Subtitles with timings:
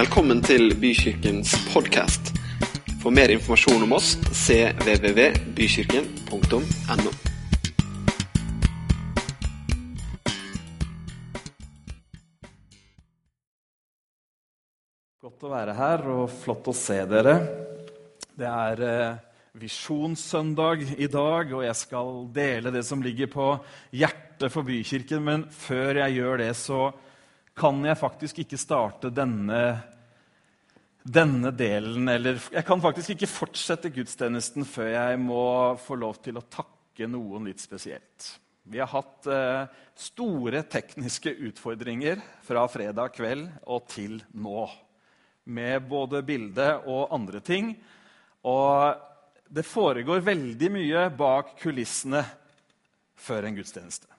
[0.00, 2.30] Velkommen til Bykirkens podkast.
[3.02, 7.10] For mer informasjon om oss cvvvbykirken.no.
[15.20, 17.34] Godt å være her og flott å se dere.
[18.40, 19.20] Det er eh,
[19.60, 23.52] visjonssøndag i dag, og jeg skal dele det som ligger på
[23.92, 25.20] hjertet for Bykirken.
[25.28, 26.88] Men før jeg gjør det, så
[27.60, 29.60] kan jeg faktisk ikke starte denne,
[31.02, 35.44] denne delen Eller jeg kan faktisk ikke fortsette gudstjenesten før jeg må
[35.80, 38.26] få lov til å takke noen litt spesielt.
[38.70, 44.66] Vi har hatt eh, store tekniske utfordringer fra fredag kveld og til nå
[45.50, 47.72] med både bilde og andre ting.
[48.46, 49.00] Og
[49.50, 52.22] det foregår veldig mye bak kulissene
[53.20, 54.09] før en gudstjeneste.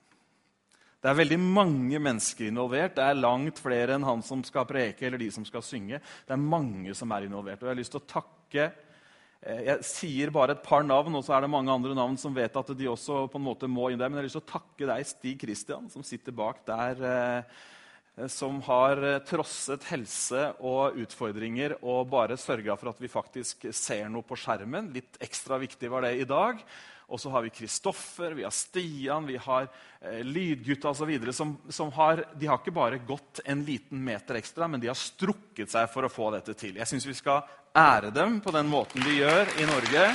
[1.02, 2.94] Det er veldig mange mennesker involvert.
[3.00, 5.98] Det er langt flere enn han som skal preke eller de som skal synge.
[5.98, 7.63] Det er mange som er involvert.
[7.63, 11.26] Og jeg har lyst til å takke eh, Jeg sier bare et par navn, og
[11.26, 13.90] så er det mange andre navn som vet at de også på en måte må
[13.90, 14.13] inn der.
[14.13, 17.60] Men jeg har lyst til å takke deg, Stig Kristian, som sitter bak der eh,
[18.29, 24.05] som har eh, trosset helse og utfordringer og bare sørga for at vi faktisk ser
[24.13, 24.94] noe på skjermen.
[24.94, 26.62] Litt ekstra viktig var det i dag.
[27.12, 29.67] Og så har vi Kristoffer, vi har Stian, vi har
[29.99, 31.31] eh, Lydgutta osv.
[31.31, 34.95] Som, som har, de har ikke bare gått en liten meter ekstra, men de har
[34.95, 36.79] strukket seg for å få dette til.
[36.79, 37.43] Jeg syns vi skal
[37.76, 40.05] ære dem på den måten de gjør i Norge.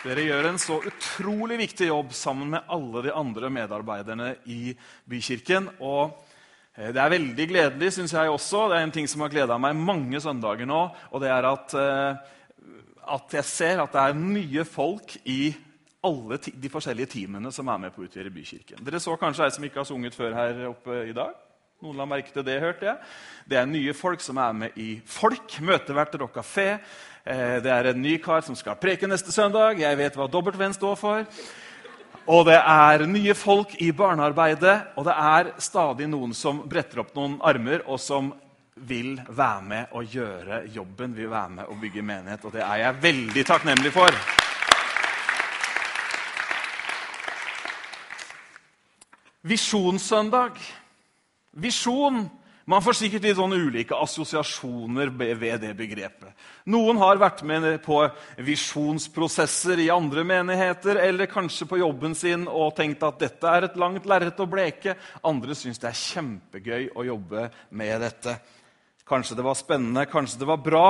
[0.00, 4.74] Dere gjør en så utrolig viktig jobb sammen med alle de andre medarbeiderne i
[5.06, 5.70] Bykirken.
[5.78, 6.18] Og
[6.76, 8.68] det er veldig gledelig, syns jeg også.
[8.70, 10.84] Det er en ting som har gleda meg mange søndager nå.
[11.10, 12.30] Og det er at, eh,
[13.16, 15.52] at, jeg ser at det er nye folk i
[16.06, 18.84] alle de forskjellige teamene som er med på å utgjøre Bykirken.
[18.86, 21.34] Dere så kanskje ei som ikke har sunget før her oppe i dag?
[21.80, 22.96] Noen la merke til det, hørte jeg.
[23.48, 26.74] Det er nye folk som er med i Folk, møteverter og kafé.
[27.24, 29.80] Eh, det er en ny kar som skal preke neste søndag.
[29.80, 31.24] Jeg vet hva W-en står for.
[32.28, 37.14] Og det er nye folk i barnearbeidet, og det er stadig noen som bretter opp
[37.16, 38.28] noen armer, og som
[38.74, 42.44] vil være med og gjøre jobben, vil være med og bygge menighet.
[42.44, 44.20] Og det er jeg veldig takknemlig for.
[49.48, 50.60] Visjonssøndag.
[51.60, 52.26] Visjon
[52.70, 56.30] Man får sikkert litt sånne ulike assosiasjoner ved det begrepet.
[56.70, 57.96] Noen har vært med på
[58.46, 63.80] visjonsprosesser i andre menigheter eller kanskje på jobben sin og tenkt at dette er et
[63.80, 64.94] langt lerret å bleke.
[65.26, 68.36] Andre syns det er kjempegøy å jobbe med dette.
[69.08, 70.86] Kanskje det var spennende, kanskje det var bra.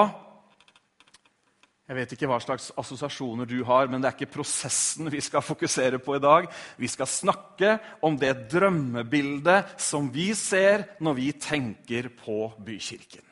[1.91, 5.43] Jeg vet ikke hva slags assosiasjoner du har, men det er ikke prosessen vi skal
[5.43, 6.45] fokusere på i dag.
[6.79, 7.73] Vi skal snakke
[8.07, 13.25] om det drømmebildet som vi ser når vi tenker på Bykirken.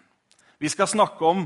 [0.59, 1.45] Vi skal snakke om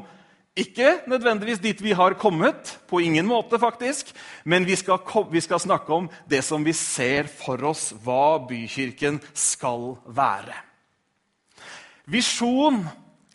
[0.56, 4.14] ikke nødvendigvis dit vi har kommet, på ingen måte faktisk,
[4.48, 9.20] men vi skal, vi skal snakke om det som vi ser for oss hva Bykirken
[9.36, 10.56] skal være.
[12.08, 12.80] Visjon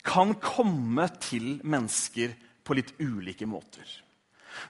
[0.01, 2.33] kan komme til mennesker
[2.67, 3.87] på litt ulike måter.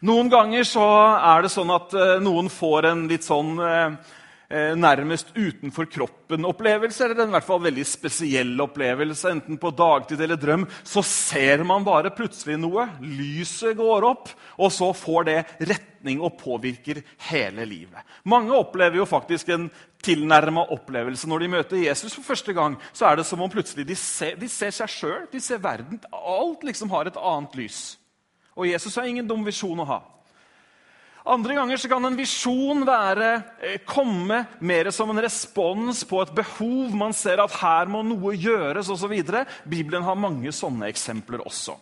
[0.05, 0.85] Noen ganger så
[1.15, 4.15] er det sånn at eh, noen får en litt sånn eh,
[4.49, 10.39] nærmest utenfor kroppen-opplevelse, eller en i hvert fall veldig spesiell opplevelse, enten på dagtid eller
[10.39, 12.85] drøm, så ser man bare plutselig noe.
[13.03, 15.37] Lyset går opp, og så får det
[15.67, 18.07] retning og påvirker hele livet.
[18.23, 19.67] Mange opplever jo faktisk en
[20.03, 22.77] tilnærma opplevelse når de møter Jesus for første gang.
[22.95, 25.99] Så er det som om plutselig de ser, de ser seg sjøl, de ser verden.
[26.13, 27.97] Alt liksom har et annet lys.
[28.57, 29.99] Og Jesus har ingen dum visjon å ha.
[31.27, 36.35] Andre ganger så kan en visjon være, eh, komme mer som en respons på et
[36.35, 36.95] behov.
[36.95, 39.11] Man ser at her må noe gjøres osv.
[39.67, 41.75] Bibelen har mange sånne eksempler også.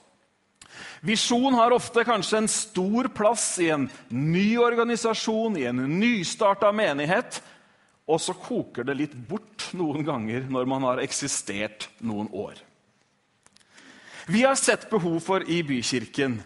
[1.05, 7.41] Visjon har ofte kanskje en stor plass i en ny organisasjon, i en nystarta menighet.
[8.08, 12.58] Og så koker det litt bort noen ganger når man har eksistert noen år.
[14.25, 16.40] Vi har sett behov for i Bykirken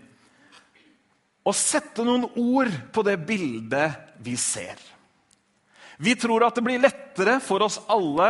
[1.47, 4.79] å sette noen ord på det bildet vi ser.
[5.99, 8.29] Vi tror at det blir lettere for oss alle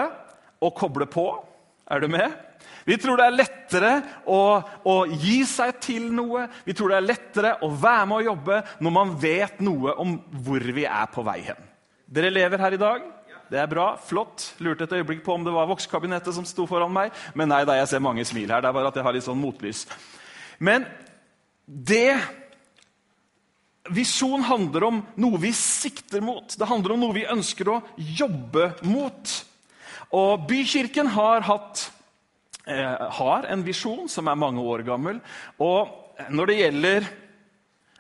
[0.60, 1.28] å koble på.
[1.90, 2.34] Er du med?
[2.86, 3.92] Vi tror det er lettere
[4.26, 4.42] å,
[4.90, 6.48] å, gi seg til noe.
[6.66, 10.16] Vi tror det er lettere å være med å jobbe når man vet noe om
[10.46, 11.68] hvor vi er på vei hen.
[12.10, 13.06] Dere lever her i dag.
[13.50, 13.92] Det er bra.
[14.02, 14.52] Flott.
[14.62, 17.14] Lurte et øyeblikk på om det var vokskabinettet som sto foran meg.
[17.38, 18.66] Men nei da, jeg ser mange smil her.
[18.66, 19.86] Det er bare at jeg har litt sånn motlys.
[20.58, 20.86] Men
[21.66, 22.18] det
[23.94, 26.56] Visjon handler om noe vi sikter mot.
[26.58, 29.34] Det handler om noe vi ønsker å jobbe mot.
[30.18, 31.92] Og Bykirken har, hatt,
[32.66, 35.22] eh, har en visjon som er mange år gammel.
[35.60, 35.90] Og
[36.30, 37.10] når det gjelder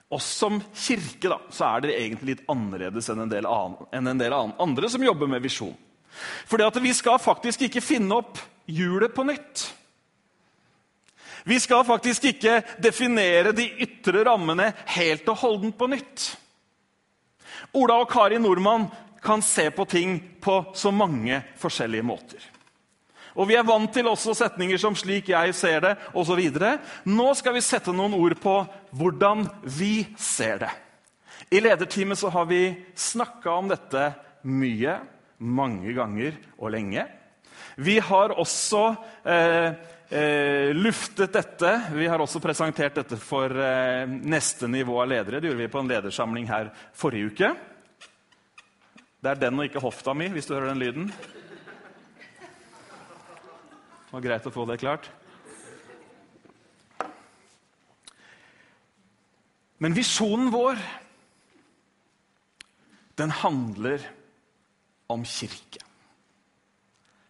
[0.09, 4.09] oss som kirke, da, så er det egentlig litt annerledes enn en del, annen, enn
[4.09, 5.75] en del andre som jobber med visjon.
[6.49, 8.39] Fordi at vi skal faktisk ikke finne opp
[8.69, 9.67] hjulet på nytt.
[11.43, 16.29] Vi skal faktisk ikke definere de ytre rammene helt og holdent på nytt.
[17.77, 18.87] Ola og Kari Nordmann
[19.21, 22.39] kan se på ting på så mange forskjellige måter.
[23.39, 26.41] Og vi er vant til også setninger som 'slik jeg ser det' osv.
[27.05, 28.55] Nå skal vi sette noen ord på
[28.91, 30.71] hvordan vi ser det.
[31.51, 34.13] I lederteamet så har vi snakka om dette
[34.43, 34.99] mye,
[35.39, 37.05] mange ganger og lenge.
[37.77, 38.95] Vi har også
[39.25, 39.73] eh,
[40.09, 41.71] eh, luftet dette.
[41.93, 45.39] Vi har også presentert dette for eh, neste nivå av ledere.
[45.39, 47.53] Det gjorde vi på en ledersamling her forrige uke.
[49.19, 51.09] Det er den og ikke hofta mi, hvis du hører den lyden.
[54.09, 55.09] Det var greit å få det klart.
[59.79, 60.79] Men visjonen vår,
[63.19, 64.03] den handler
[65.11, 65.83] om kirke.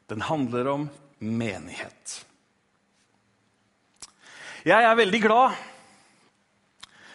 [0.10, 0.88] Den handler om
[1.20, 2.29] menighet.
[4.68, 5.60] Jeg er veldig glad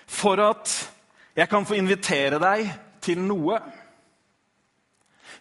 [0.08, 0.74] for at
[1.36, 2.68] jeg kan få invitere deg
[3.04, 3.58] til noe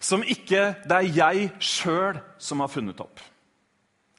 [0.04, 3.22] som ikke det er jeg sjøl som har funnet opp.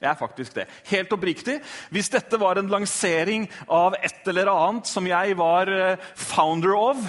[0.01, 0.67] Jeg er faktisk det.
[0.91, 1.59] Helt oppriktig.
[1.93, 7.07] Hvis dette var en lansering av et eller annet som jeg var eh, founder of,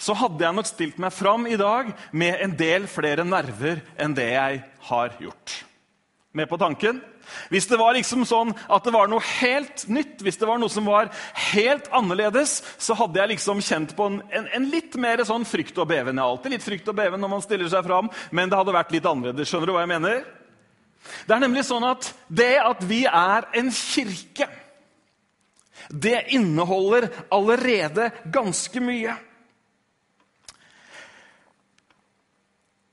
[0.00, 4.16] så hadde jeg nok stilt meg fram i dag med en del flere nerver enn
[4.16, 5.60] det jeg har gjort.
[6.32, 7.00] Med på tanken?
[7.50, 10.70] Hvis det var liksom sånn at det var noe helt nytt, hvis det var noe
[10.70, 11.10] som var
[11.50, 15.78] helt annerledes, så hadde jeg liksom kjent på en, en, en litt mer sånn frykt
[15.82, 16.14] og beven.
[16.14, 18.76] Jeg har alltid litt frykt og beven når man stiller seg fram, men det hadde
[18.78, 19.50] vært litt annerledes.
[19.50, 20.22] Skjønner du hva jeg mener?
[21.26, 24.46] Det er nemlig sånn at det at vi er en kirke,
[25.90, 29.16] det inneholder allerede ganske mye.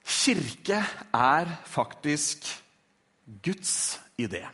[0.08, 0.82] Kirke
[1.14, 2.48] er faktisk
[3.44, 4.46] Guds idé.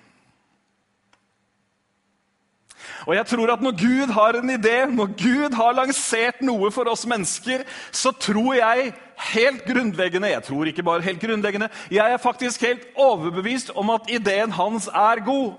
[3.08, 6.90] Og jeg tror at Når Gud har en idé, når Gud har lansert noe for
[6.92, 8.94] oss mennesker, så tror jeg
[9.34, 14.10] helt grunnleggende Jeg tror ikke bare helt grunnleggende, jeg er faktisk helt overbevist om at
[14.10, 15.54] ideen hans er god.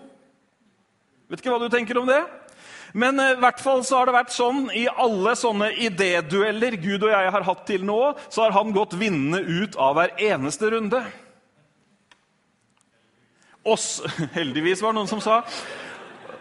[1.30, 2.22] Vet ikke hva du tenker om det?
[2.94, 7.02] Men eh, i hvert fall så har det vært sånn i alle sånne idédueller Gud
[7.02, 10.70] og jeg har hatt til nå, så har han gått vinnende ut av hver eneste
[10.70, 11.02] runde.
[13.64, 14.02] Oss,
[14.36, 15.40] heldigvis, var det noen som sa.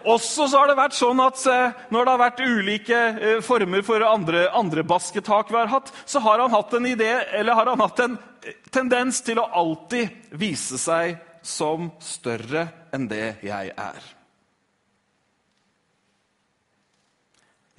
[0.03, 3.85] Også så har det vært sånn at eh, når det har vært ulike eh, former
[3.87, 7.71] for andre, andre basketak vi har hatt, så har han hatt en idé, eller har
[7.71, 12.65] han hatt en eh, tendens til å alltid vise seg som større
[12.95, 14.11] enn det jeg er.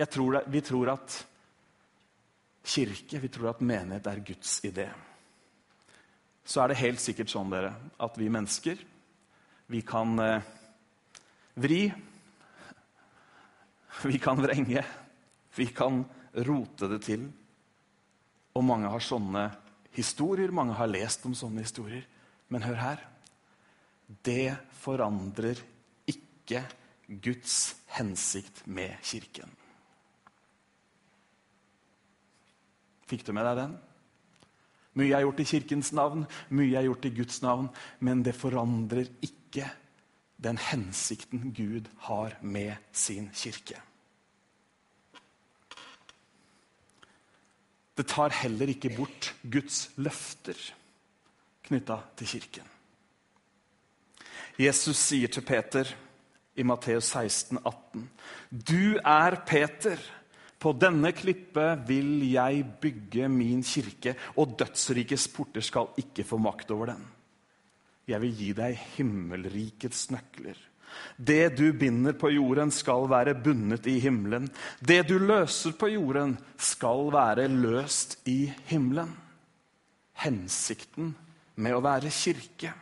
[0.01, 1.19] Jeg tror det, vi tror at
[2.65, 4.89] kirke, vi tror at menighet er Guds idé.
[6.45, 8.81] Så er det helt sikkert sånn dere, at vi mennesker
[9.73, 10.51] vi kan eh,
[11.55, 11.87] vri
[14.05, 14.85] vi kan vrenge,
[15.55, 17.27] vi kan rote det til.
[18.55, 19.49] Og mange har sånne
[19.95, 22.05] historier, mange har lest om sånne historier.
[22.53, 23.05] Men hør her.
[24.27, 25.63] Det forandrer
[26.11, 26.65] ikke
[27.25, 29.51] Guds hensikt med Kirken.
[33.09, 33.75] Fikk du med deg den?
[34.95, 37.71] Mye er gjort i Kirkens navn, mye er gjort i Guds navn,
[38.01, 39.67] men det forandrer ikke
[40.45, 43.81] den hensikten Gud har med sin kirke.
[47.95, 50.59] Det tar heller ikke bort Guds løfter
[51.65, 52.67] knytta til kirken.
[54.59, 55.89] Jesus sier til Peter
[56.55, 58.11] i Matteus 16, 18,
[58.51, 59.99] Du er Peter.
[60.65, 66.71] På denne klippet vil jeg bygge min kirke, og dødsrikets porter skal ikke få makt
[66.73, 67.03] over den.
[68.09, 70.57] Jeg vil gi deg himmelrikets nøkler.
[71.17, 74.47] Det du binder på jorden, skal være bundet i himmelen.
[74.81, 79.11] Det du løser på jorden, skal være løst i himmelen.
[80.25, 81.13] Hensikten
[81.61, 82.73] med å være kirke.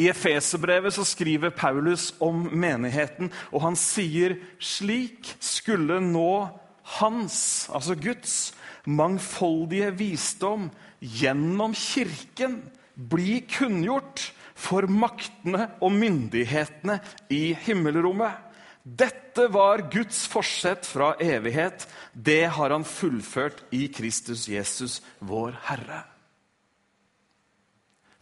[0.00, 6.61] I Efeserbrevet skriver Paulus om menigheten, og han sier slik skulle nå
[6.98, 8.52] hans, altså Guds,
[8.84, 10.70] mangfoldige visdom
[11.00, 12.60] gjennom Kirken
[12.94, 16.98] bli kunngjort for maktene og myndighetene
[17.32, 18.48] i himmelrommet.
[18.82, 21.86] Dette var Guds forsett fra evighet.
[22.12, 26.02] Det har han fullført i Kristus Jesus, vår Herre.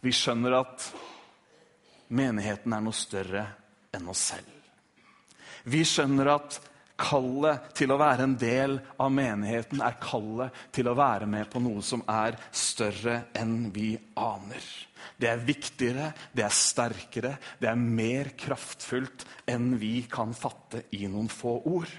[0.01, 0.85] Vi skjønner at
[2.13, 3.45] menigheten er noe større
[3.93, 4.49] enn oss selv.
[5.69, 6.57] Vi skjønner at
[7.01, 11.61] kallet til å være en del av menigheten er kallet til å være med på
[11.63, 14.69] noe som er større enn vi aner.
[15.17, 21.07] Det er viktigere, det er sterkere, det er mer kraftfullt enn vi kan fatte i
[21.09, 21.91] noen få ord.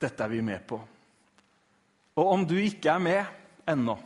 [0.00, 0.80] Dette er vi med på.
[2.20, 3.98] Og om du ikke er med ennå,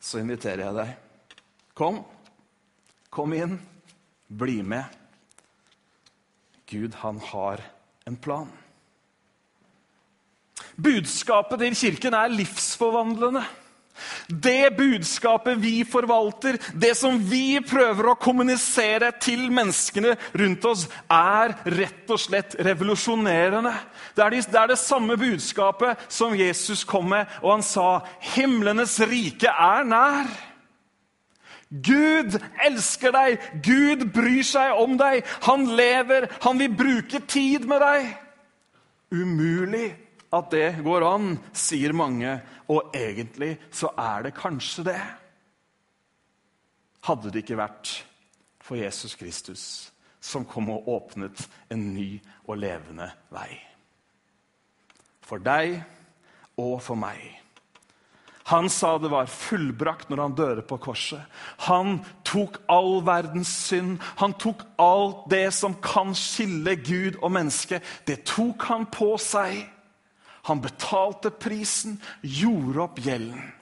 [0.00, 0.94] så inviterer jeg deg.
[1.76, 2.02] Kom.
[3.12, 3.56] Kom inn.
[4.28, 4.99] Bli med.
[6.70, 7.62] Gud, han har
[8.06, 8.50] en plan.
[10.80, 13.42] Budskapet til kirken er livsforvandlende.
[14.28, 21.52] Det budskapet vi forvalter, det som vi prøver å kommunisere til menneskene rundt oss, er
[21.76, 23.74] rett og slett revolusjonerende.
[24.16, 27.88] Det er, de, det er, det samme budskapet som Jesus kom med, og han sa
[28.32, 30.30] himlenes rike er nær.
[31.70, 32.34] Gud
[32.66, 35.22] elsker deg, Gud bryr seg om deg.
[35.46, 38.10] Han lever, han vil bruke tid med deg.
[39.14, 39.86] Umulig
[40.34, 42.36] at det går an, sier mange,
[42.70, 45.00] og egentlig så er det kanskje det.
[47.06, 47.94] Hadde det ikke vært
[48.62, 49.64] for Jesus Kristus,
[50.20, 52.12] som kom og åpnet en ny
[52.46, 53.54] og levende vei.
[55.26, 55.78] For deg
[56.58, 57.39] og for meg.
[58.50, 61.22] Han sa det var fullbrakt når han døde på korset.
[61.68, 64.00] Han tok all verdens synd.
[64.18, 67.78] Han tok alt det som kan skille Gud og menneske.
[68.06, 69.62] Det tok han på seg.
[70.50, 73.52] Han betalte prisen, gjorde opp gjelden.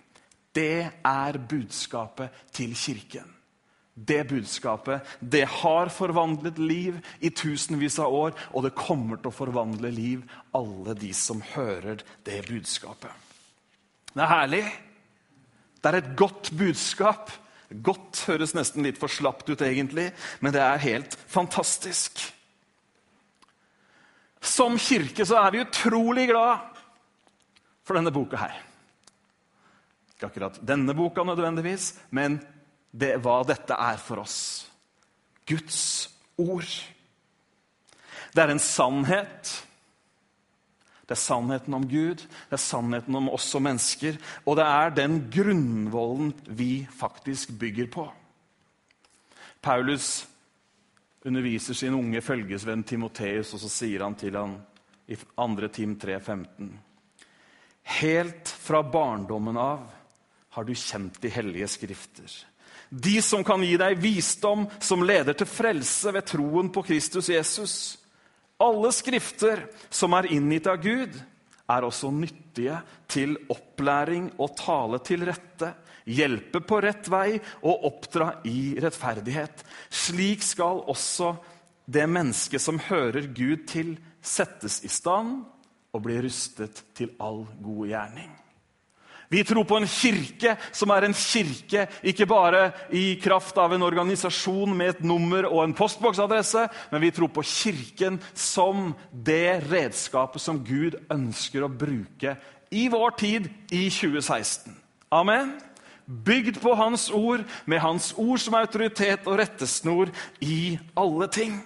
[0.56, 3.28] Det er budskapet til kirken.
[3.92, 9.38] Det budskapet det har forvandlet liv i tusenvis av år, og det kommer til å
[9.42, 10.22] forvandle liv
[10.56, 13.27] alle de som hører det budskapet.
[14.18, 14.64] Det er herlig.
[15.78, 17.30] Det er et godt budskap.
[17.70, 20.08] Godt høres nesten litt for slapt ut, egentlig,
[20.42, 22.18] men det er helt fantastisk.
[24.42, 26.64] Som kirke så er vi utrolig glad
[27.86, 28.58] for denne boka her.
[30.16, 32.40] Ikke akkurat denne boka nødvendigvis, men
[32.90, 34.40] det, hva dette er for oss.
[35.46, 36.08] Guds
[36.40, 36.74] ord.
[38.34, 39.54] Det er en sannhet.
[41.08, 44.18] Det er sannheten om Gud, det er sannheten om oss som mennesker.
[44.44, 48.04] Og det er den grunnvollen vi faktisk bygger på.
[49.64, 50.26] Paulus
[51.24, 54.58] underviser sin unge følgesvenn Timoteus, og så sier han til han
[55.08, 55.70] i 2.
[55.72, 56.68] Tim 3, 15.
[57.98, 59.86] Helt fra barndommen av
[60.52, 62.28] har du kjent de hellige skrifter.
[62.88, 67.74] De som kan gi deg visdom som leder til frelse ved troen på Kristus Jesus.
[68.58, 71.14] Alle skrifter som er inngitt av Gud,
[71.68, 72.78] er også nyttige
[73.10, 75.74] til opplæring og tale til rette,
[76.08, 79.62] hjelpe på rett vei og oppdra i rettferdighet.
[79.92, 81.34] Slik skal også
[81.84, 85.42] det mennesket som hører Gud til, settes i stand
[85.92, 88.32] og bli rustet til all god gjerning.
[89.28, 92.62] Vi tror på en kirke som er en kirke ikke bare
[92.96, 97.44] i kraft av en organisasjon med et nummer og en postboksadresse, men vi tror på
[97.44, 102.38] Kirken som det redskapet som Gud ønsker å bruke
[102.72, 104.72] i vår tid i 2016.
[105.12, 105.58] Amen.
[106.08, 110.08] Bygd på Hans ord, med Hans ord som autoritet og rettesnor
[110.40, 111.58] i alle ting.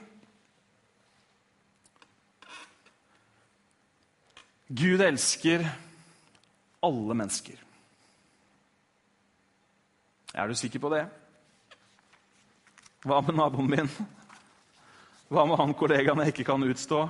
[4.72, 5.66] Gud elsker
[6.82, 7.58] alle mennesker.
[10.34, 11.04] Er du sikker på det?
[13.04, 13.90] Hva med naboen min?
[15.32, 17.04] Hva med han kollegaen jeg ikke kan utstå?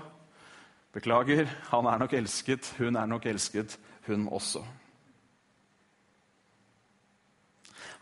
[0.93, 4.65] Beklager, han er nok elsket, hun er nok elsket, hun også.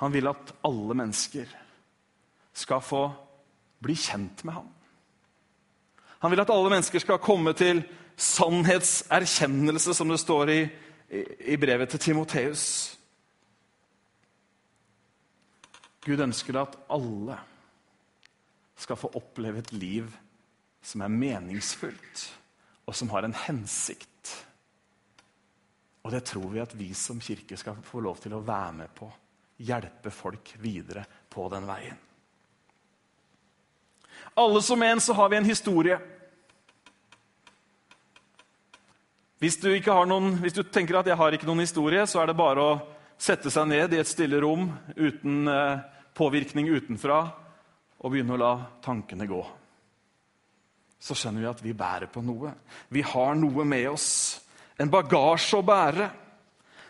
[0.00, 1.50] Han vil at alle mennesker
[2.56, 3.02] skal få
[3.84, 4.68] bli kjent med ham.
[6.20, 7.82] Han vil at alle mennesker skal komme til
[8.16, 10.60] sannhetserkjennelse, som det står i,
[11.10, 12.64] i, brevet til Timoteus.
[16.06, 17.38] Gud ønsker at alle
[18.80, 20.12] skal få oppleve et liv
[20.82, 22.22] som er meningsfullt,
[22.86, 24.30] og som har en hensikt.
[26.00, 28.94] Og det tror vi at vi som kirke skal få lov til å være med
[28.96, 29.10] på.
[29.60, 31.98] Hjelpe folk videre på den veien.
[34.40, 35.98] Alle som en så har vi en historie.
[39.40, 39.70] Hvis du,
[40.04, 42.72] noen, hvis du, tenker at jeg har ikke noen historie, så er det bare å
[43.16, 44.66] sette seg ned i et stille rom
[44.98, 45.80] uten eh,
[46.12, 47.22] påvirkning utenfra
[48.00, 48.52] og begynne å la
[48.84, 49.40] tankene gå.
[51.00, 52.52] så skjønner vi at vi bærer på noe.
[52.92, 54.40] Vi har noe med oss.
[54.76, 56.10] En bagasje å bære.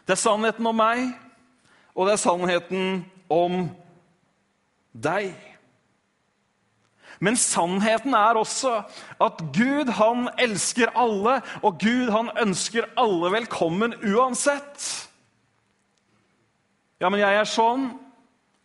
[0.03, 1.05] Det er sannheten om meg,
[1.95, 3.69] og det er sannheten om
[4.91, 5.31] deg.
[7.21, 8.79] Men sannheten er også
[9.21, 14.87] at Gud han elsker alle, og Gud han ønsker alle velkommen uansett.
[17.01, 17.91] Ja, men jeg er sånn.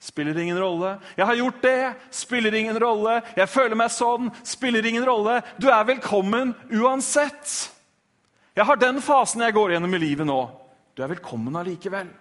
[0.06, 0.98] Spiller ingen rolle.
[1.18, 1.80] Jeg har gjort det.
[2.14, 3.22] Spiller ingen rolle.
[3.36, 4.30] Jeg føler meg sånn.
[4.46, 5.40] Spiller ingen rolle.
[5.58, 7.56] Du er velkommen uansett.
[8.56, 10.40] Jeg har den fasen jeg går gjennom i livet nå.
[10.96, 12.12] Du er velkommen allikevel.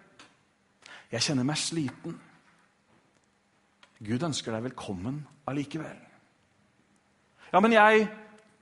[1.13, 2.17] Jeg kjenner meg sliten.
[4.03, 5.95] Gud ønsker deg velkommen allikevel.
[7.55, 8.09] Ja, men jeg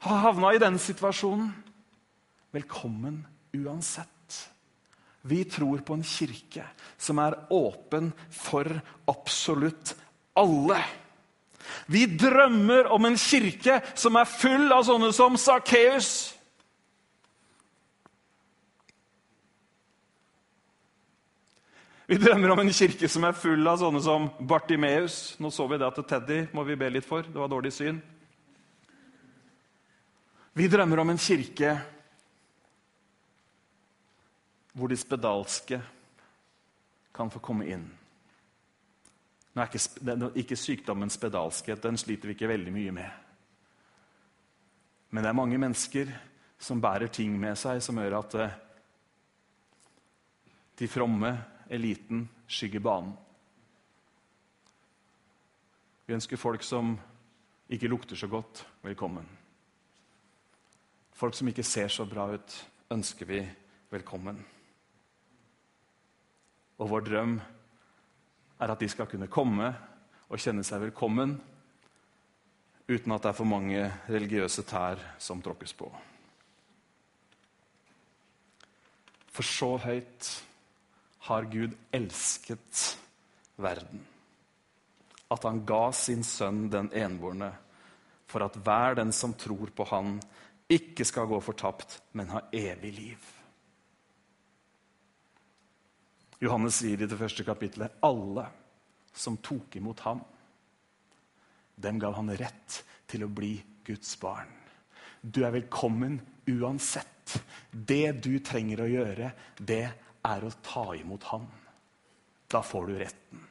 [0.05, 1.47] har havna i denne situasjonen.
[2.53, 3.23] Velkommen
[3.57, 4.37] uansett.
[5.25, 6.67] Vi tror på en kirke
[7.01, 8.69] som er åpen for
[9.09, 9.95] absolutt
[10.37, 10.77] alle.
[11.89, 16.13] Vi drømmer om en kirke som er full av sånne som Sakkeus.
[22.13, 25.39] Vi drømmer om en kirke som er full av sånne som Bartimeus.
[25.41, 27.25] Nå så vi det at Teddy må vi be litt for.
[27.25, 28.03] Det var dårlig syn.
[30.53, 31.73] Vi drømmer om en kirke
[34.73, 35.79] hvor de spedalske
[37.13, 37.85] kan få komme inn.
[39.53, 43.11] Nå er ikke, ikke sykdommen spedalskhet, den sliter vi ikke veldig mye med.
[45.13, 46.13] Men det er mange mennesker
[46.61, 48.55] som bærer ting med seg som gjør at eh,
[50.81, 51.35] de fromme,
[51.73, 53.13] eliten, skygger banen.
[56.07, 56.97] Vi ønsker folk som
[57.73, 59.42] ikke lukter så godt, velkommen.
[61.13, 62.55] Folk som ikke ser så bra ut,
[62.93, 63.41] ønsker vi
[63.93, 64.39] velkommen.
[66.81, 67.37] Og vår drøm
[68.63, 69.69] er at de skal kunne komme
[70.29, 71.37] og kjenne seg velkommen
[72.89, 75.89] uten at det er for mange religiøse tær som tråkkes på.
[79.33, 80.31] For så høyt
[81.29, 82.81] har Gud elsket
[83.63, 84.03] verden,
[85.33, 87.53] at han ga sin sønn den enbårne,
[88.29, 90.17] for at hver den som tror på Han,
[90.71, 93.31] ikke skal gå fortapt, men ha evig liv.
[96.43, 98.49] Johannes sier i det første kapitlet alle
[99.15, 100.23] som tok imot ham,
[101.77, 103.55] dem gav han rett til å bli
[103.87, 104.51] Guds barn.
[105.23, 106.19] Du er velkommen
[106.51, 107.37] uansett.
[107.71, 109.85] Det du trenger å gjøre, det
[110.27, 111.47] er å ta imot ham.
[112.51, 113.47] Da får du retten.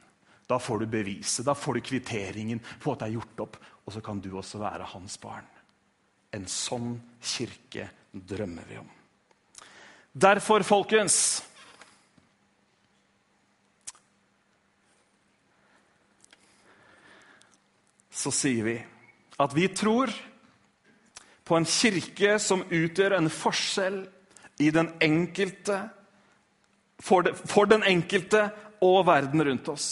[0.47, 3.57] Da får du beviset, da får du kvitteringen på at det er gjort opp.
[3.85, 5.47] Og så kan du også være hans barn.
[6.31, 8.89] En sånn kirke drømmer vi om.
[10.11, 11.41] Derfor, folkens
[18.11, 18.75] så sier vi
[19.41, 20.11] at vi tror
[21.47, 24.03] på en kirke som utgjør en forskjell
[24.61, 25.79] i den enkelte,
[27.01, 28.45] for, de, for den enkelte
[28.83, 29.87] og verden rundt oss.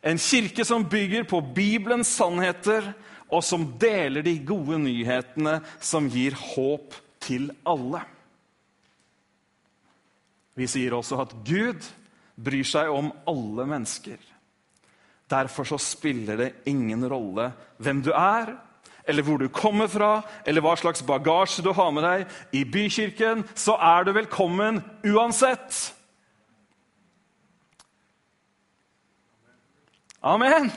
[0.00, 2.94] En kirke som bygger på Bibelens sannheter,
[3.28, 8.00] og som deler de gode nyhetene som gir håp til alle.
[10.58, 11.84] Vi sier også at Gud
[12.38, 14.18] bryr seg om alle mennesker.
[15.28, 18.54] Derfor så spiller det ingen rolle hvem du er,
[19.08, 22.26] eller hvor du kommer fra, eller hva slags bagasje du har med deg.
[22.52, 25.94] I bykirken så er du velkommen uansett.
[30.24, 30.72] Amen!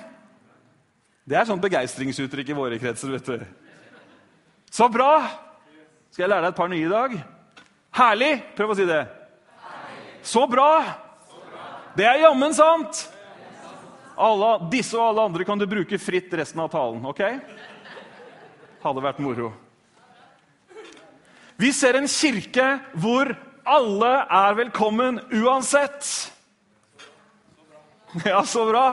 [1.21, 3.11] Det er sånn begeistringsuttrykk i våre kretser.
[3.13, 3.45] vet du.
[4.71, 5.27] Så bra!
[6.11, 7.15] Skal jeg lære deg et par nye i dag?
[7.95, 8.31] Herlig!
[8.57, 9.03] Prøv å si det.
[10.23, 10.69] Så bra!
[11.95, 13.05] Det er jammen sant!
[14.21, 17.05] Alle, disse og alle andre kan du bruke fritt resten av talen.
[17.05, 17.21] ok?
[18.83, 19.51] Hadde vært moro.
[21.61, 23.29] Vi ser en kirke hvor
[23.69, 26.31] alle er velkommen uansett.
[28.25, 28.85] Ja, så bra.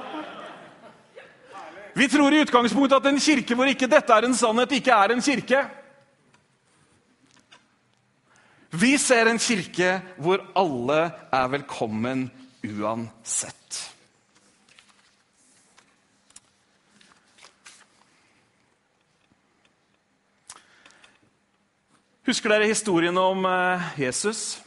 [1.98, 5.10] Vi tror i utgangspunktet at en kirke hvor ikke dette er en sannhet, ikke er
[5.10, 5.62] en kirke.
[8.70, 10.98] Vi ser en kirke hvor alle
[11.34, 12.28] er velkommen
[12.62, 13.80] uansett.
[22.28, 24.60] Husker dere historien om eh, Jesus?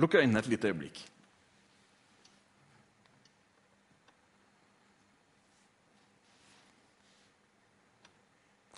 [0.00, 1.11] Lukk øynene et lite øyeblikk.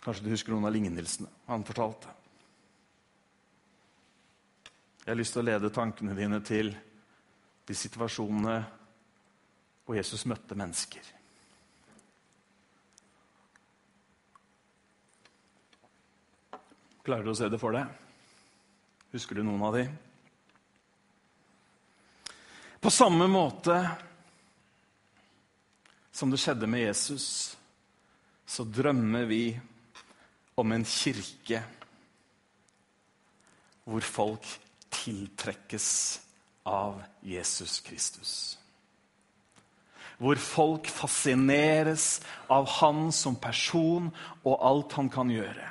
[0.05, 2.13] Kanskje du husker noen av lignelsene han fortalte.
[5.05, 6.71] Jeg har lyst til å lede tankene dine til
[7.65, 8.57] de situasjonene
[9.85, 11.11] hvor Jesus møtte mennesker.
[17.05, 17.89] Klarer du å se det for deg?
[19.13, 19.85] Husker du noen av de?
[22.81, 23.77] På samme måte
[26.13, 27.27] som det skjedde med Jesus,
[28.47, 29.45] så drømmer vi
[30.61, 31.63] om en kirke
[33.85, 34.47] hvor folk
[34.95, 35.89] tiltrekkes
[36.65, 38.35] av Jesus Kristus.
[40.17, 44.09] Hvor folk fascineres av han som person
[44.45, 45.71] og alt han kan gjøre.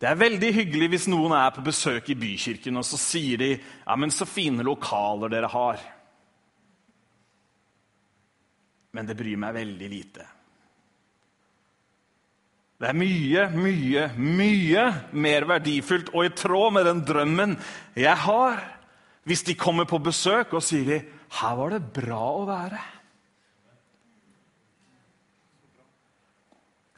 [0.00, 3.50] Det er veldig hyggelig hvis noen er på besøk i bykirken og så sier de,
[3.58, 5.82] ja, men så fine lokaler dere har.
[8.96, 10.24] Men det bryr meg veldig lite.
[12.80, 17.58] Det er mye, mye, mye mer verdifullt og i tråd med den drømmen
[17.92, 18.62] jeg har,
[19.28, 22.86] hvis de kommer på besøk og sier de, 'Her var det bra å være'.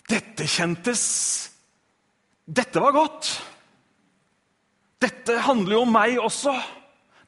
[0.08, 1.02] Dette kjentes
[2.46, 3.28] Dette var godt.
[5.00, 6.52] Dette handler jo om meg også.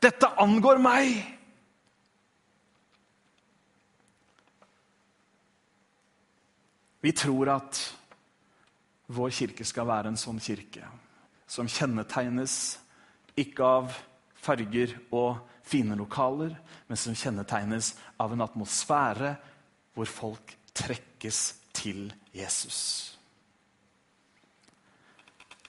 [0.02, 1.22] Dette angår meg.
[7.00, 7.78] Vi tror at
[9.06, 10.86] vår kirke skal være en sånn kirke
[11.46, 12.78] som kjennetegnes
[13.38, 13.96] ikke av
[14.44, 16.54] farger og fine lokaler,
[16.88, 19.34] men som kjennetegnes av en atmosfære
[19.94, 21.40] hvor folk trekkes
[21.74, 22.80] til Jesus.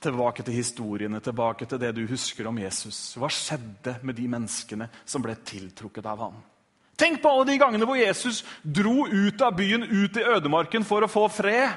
[0.01, 3.15] Tilbake til historiene, tilbake til det du husker om Jesus.
[3.17, 6.35] Hva skjedde med de menneskene som ble tiltrukket av ham?
[6.95, 11.03] Tenk på alle de gangene hvor Jesus dro ut av byen, ut i ødemarken for
[11.03, 11.73] å få fred.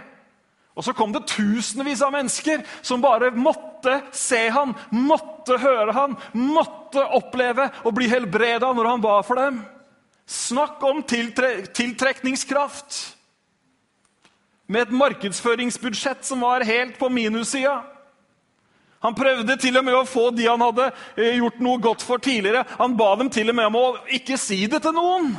[0.78, 6.14] Og så kom det tusenvis av mennesker som bare måtte se han, måtte høre han,
[6.38, 9.58] måtte oppleve og bli helbreda når han ba for dem.
[10.28, 13.00] Snakk om tiltre tiltrekningskraft!
[14.68, 17.80] Med et markedsføringsbudsjett som var helt på minussida.
[19.02, 22.66] Han prøvde til og med å få de han hadde gjort noe godt for tidligere.
[22.78, 25.32] Han ba dem til og med om å ikke si det til noen.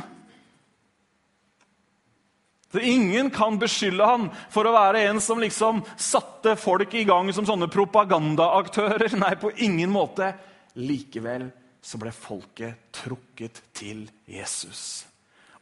[2.70, 7.32] For Ingen kan beskylde han for å være en som liksom satte folk i gang
[7.34, 9.10] som sånne propagandaaktører.
[9.18, 10.32] Nei, på ingen måte.
[10.78, 11.48] Likevel
[11.82, 15.02] så ble folket trukket til Jesus.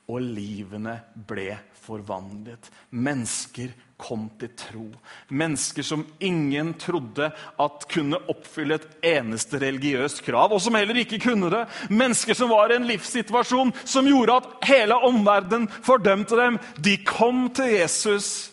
[0.09, 0.95] Og livene
[1.29, 1.53] ble
[1.85, 2.71] forvandlet.
[2.97, 4.87] Mennesker kom til tro.
[5.35, 11.21] Mennesker som ingen trodde at kunne oppfylle et eneste religiøst krav, og som heller ikke
[11.23, 11.65] kunne det.
[11.91, 16.61] Mennesker som var i en livssituasjon som gjorde at hele omverdenen fordømte dem.
[16.79, 18.51] De kom til Jesus,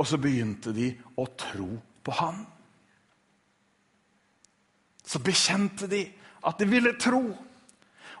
[0.00, 0.90] og så begynte de
[1.20, 1.70] å tro
[2.02, 2.42] på ham.
[5.06, 6.06] Så bekjente de
[6.48, 7.26] at de ville tro.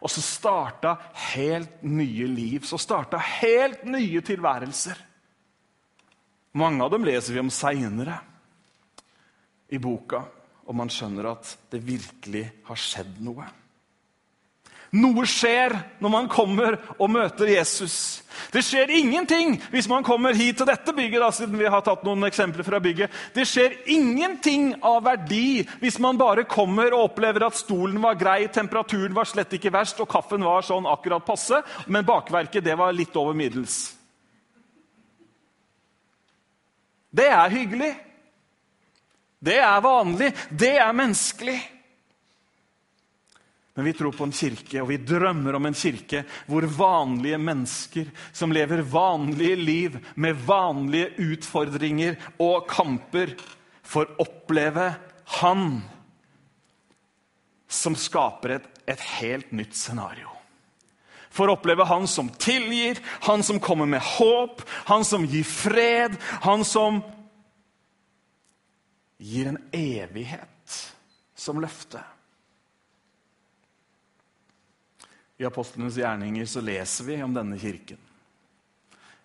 [0.02, 0.96] Og så starta
[1.32, 4.98] helt nye liv, så starta helt nye tilværelser.
[6.58, 8.18] Mange av dem leser vi om seinere
[9.72, 10.24] i boka,
[10.66, 13.46] og man skjønner at det virkelig har skjedd noe.
[14.92, 15.72] Noe skjer
[16.04, 17.94] når man kommer og møter Jesus.
[18.52, 21.22] Det skjer ingenting hvis man kommer hit til dette bygget.
[21.22, 23.14] Da, siden vi har tatt noen eksempler fra bygget.
[23.32, 28.50] Det skjer ingenting av verdi hvis man bare kommer og opplever at stolen var grei,
[28.52, 32.92] temperaturen var slett ikke verst, og kaffen var sånn akkurat passe, men bakverket det var
[32.92, 33.94] litt over middels.
[37.12, 37.94] Det er hyggelig.
[39.40, 40.34] Det er vanlig.
[40.52, 41.60] Det er menneskelig.
[43.74, 48.10] Men vi tror på en kirke, og vi drømmer om en kirke hvor vanlige mennesker
[48.32, 53.32] som lever vanlige liv med vanlige utfordringer og kamper,
[53.82, 54.92] får oppleve
[55.40, 55.80] Han
[57.72, 60.28] som skaper et, et helt nytt scenario.
[61.32, 64.60] Får oppleve Han som tilgir, Han som kommer med håp,
[64.92, 67.00] Han som gir fred, Han som
[69.16, 70.80] gir en evighet
[71.34, 72.02] som løfte.
[75.42, 77.98] I apostlenes gjerninger så leser vi om denne kirken.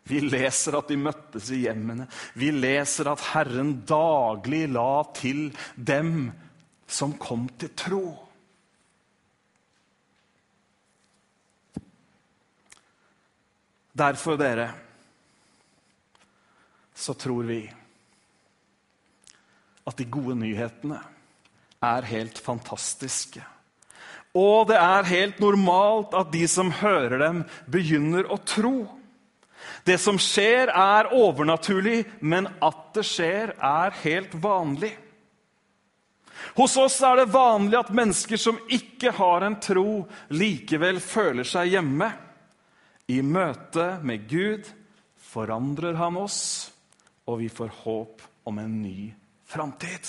[0.08, 2.08] Vi leser at de møttes i hjemmene.
[2.40, 6.32] Vi leser at Herren daglig la til dem
[6.88, 8.06] som kom til tro.
[13.98, 14.70] Derfor, dere,
[16.98, 17.60] så tror vi
[19.88, 20.98] at de gode nyhetene
[21.84, 23.44] er helt fantastiske.
[24.36, 28.88] Og det er helt normalt at de som hører dem, begynner å tro.
[29.88, 34.94] Det som skjer, er overnaturlig, men at det skjer, er helt vanlig.
[36.58, 41.74] Hos oss er det vanlig at mennesker som ikke har en tro, likevel føler seg
[41.76, 42.12] hjemme.
[43.08, 44.68] I møte med Gud
[45.32, 46.40] forandrer han oss,
[47.28, 49.12] og vi får håp om en ny
[49.48, 50.04] framtid.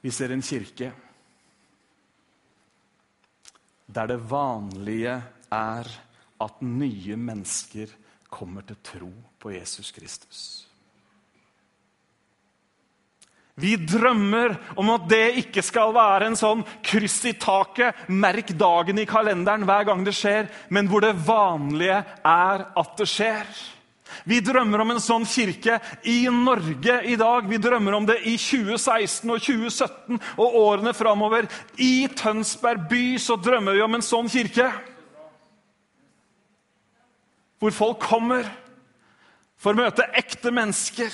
[0.00, 0.92] Vi ser en kirke
[3.90, 5.16] der det vanlige
[5.50, 5.88] er
[6.40, 7.90] at nye mennesker
[8.30, 10.42] kommer til tro på Jesus Kristus.
[13.60, 19.02] Vi drømmer om at det ikke skal være en sånn kryss i taket, merk dagen
[19.02, 23.50] i kalenderen hver gang det skjer, men hvor det vanlige er at det skjer.
[24.24, 27.48] Vi drømmer om en sånn kirke i Norge i dag.
[27.48, 31.48] Vi drømmer om det i 2016 og 2017 og årene framover.
[31.78, 34.70] I Tønsberg by så drømmer vi om en sånn kirke.
[37.60, 38.48] Hvor folk kommer
[39.60, 41.12] for å møte ekte mennesker.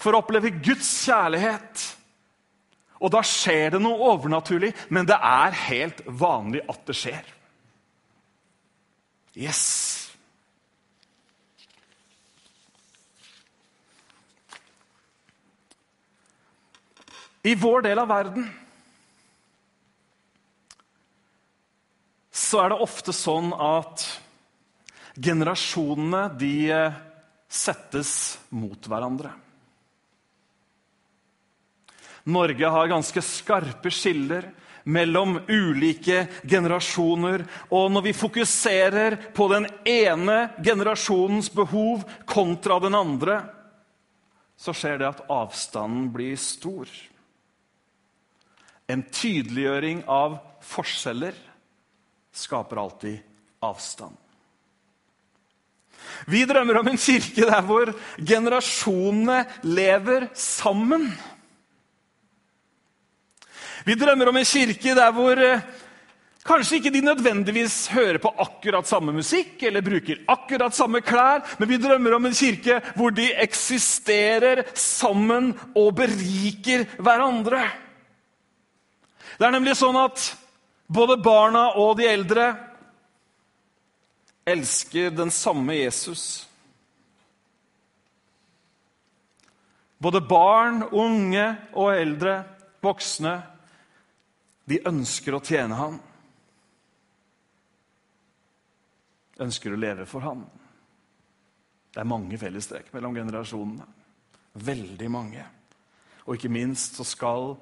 [0.00, 1.84] For å oppleve Guds kjærlighet.
[3.04, 7.34] Og da skjer det noe overnaturlig, men det er helt vanlig at det skjer.
[9.36, 9.64] Yes!
[17.46, 18.46] I vår del av verden
[22.36, 24.02] så er det ofte sånn at
[25.14, 26.98] generasjonene de eh,
[27.48, 28.12] settes
[28.50, 29.30] mot hverandre.
[32.26, 34.50] Norge har ganske skarpe skiller
[34.86, 37.46] mellom ulike generasjoner.
[37.70, 43.40] Og når vi fokuserer på den ene generasjonens behov kontra den andre,
[44.58, 46.90] så skjer det at avstanden blir stor.
[48.86, 51.34] En tydeliggjøring av forskjeller
[52.36, 53.18] skaper alltid
[53.66, 54.14] avstand.
[56.26, 61.08] Vi drømmer om en kirke der hvor generasjonene lever sammen.
[63.86, 65.64] Vi drømmer om en kirke der hvor eh,
[66.46, 71.70] kanskje ikke de nødvendigvis hører på akkurat samme musikk eller bruker akkurat samme klær, men
[71.70, 77.66] vi drømmer om en kirke hvor de eksisterer sammen og beriker hverandre.
[79.36, 80.30] Det er nemlig sånn at
[80.86, 82.46] både barna og de eldre
[84.46, 86.46] elsker den samme Jesus.
[89.98, 92.38] Både barn, unge og eldre,
[92.84, 93.34] voksne,
[94.66, 95.98] de ønsker å tjene ham.
[99.42, 100.44] Ønsker å leve for ham.
[101.92, 103.86] Det er mange fellestrekk mellom generasjonene.
[104.66, 105.44] Veldig mange.
[106.26, 107.54] Og ikke minst så skal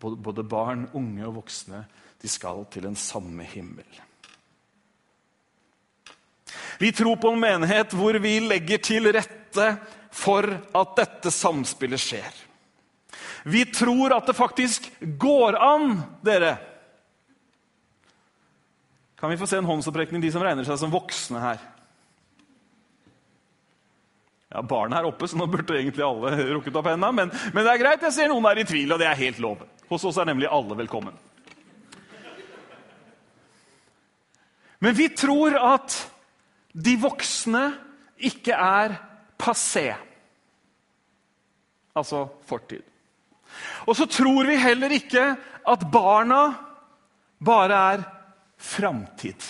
[0.00, 1.84] både barn, unge og voksne,
[2.20, 3.88] de skal til en samme himmel.
[6.80, 9.66] Vi tror på en menighet hvor vi legger til rette
[10.10, 12.38] for at dette samspillet skjer.
[13.44, 14.88] Vi tror at det faktisk
[15.20, 16.56] går an, dere.
[19.20, 21.60] Kan vi få se en håndsopprekning, de som regner seg som voksne her?
[24.50, 27.12] Ja, Barna er oppe, så nå burde egentlig alle rukket opp hendene.
[27.14, 29.38] Men, men, det er greit, jeg ser noen er i tvil, og det er helt
[29.42, 29.62] lov.
[29.90, 31.16] Hos oss er nemlig alle velkommen.
[34.80, 35.96] Men vi tror at
[36.72, 37.64] de voksne
[38.30, 38.94] ikke er
[39.40, 39.90] passé.
[41.96, 42.84] Altså fortid.
[43.90, 45.24] Og så tror vi heller ikke
[45.68, 46.42] at barna
[47.42, 48.04] bare er
[48.60, 49.42] framtid.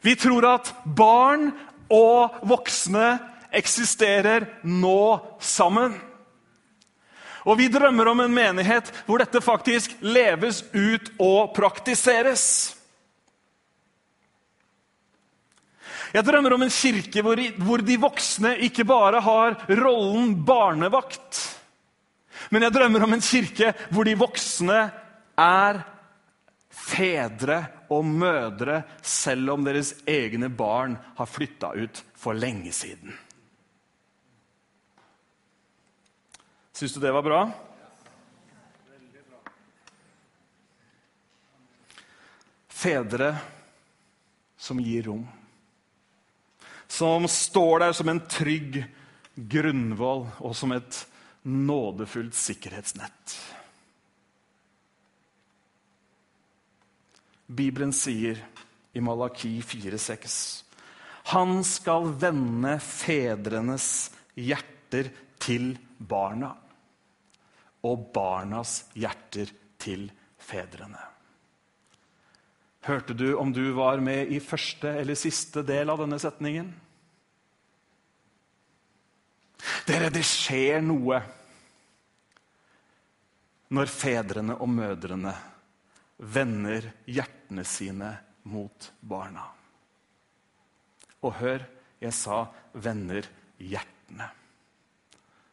[0.00, 1.50] Vi tror at barn
[1.92, 3.18] og voksne
[3.52, 5.02] eksisterer nå
[5.42, 5.98] sammen.
[7.46, 12.44] Og vi drømmer om en menighet hvor dette faktisk leves ut og praktiseres.
[16.10, 21.44] Jeg drømmer om en kirke hvor, hvor de voksne ikke bare har rollen barnevakt.
[22.50, 24.80] Men jeg drømmer om en kirke hvor de voksne
[25.40, 25.82] er
[26.70, 33.14] fedre og mødre, selv om deres egne barn har flytta ut for lenge siden.
[36.80, 37.52] Syns du det var bra?
[42.68, 43.34] Fedre
[44.56, 45.26] som gir rom.
[46.88, 48.78] Som står der som en trygg
[49.34, 51.02] grunnvoll og som et
[51.44, 53.36] nådefullt sikkerhetsnett.
[57.44, 58.40] Bibelen sier
[58.96, 60.64] i Malaki 4,6.:
[61.36, 63.92] Han skal vende fedrenes
[64.32, 65.12] hjerter
[65.44, 66.54] til barna
[67.86, 70.08] og barnas hjerter til
[70.40, 71.00] fedrene.
[72.84, 76.70] Hørte du om du var med i første eller siste del av denne setningen?
[79.88, 81.20] Dere, det skjer noe
[83.70, 85.34] når fedrene og mødrene
[86.20, 88.10] vender hjertene sine
[88.50, 89.44] mot barna.
[91.20, 91.64] Og hør,
[92.00, 94.39] jeg sa 'vender hjertene'.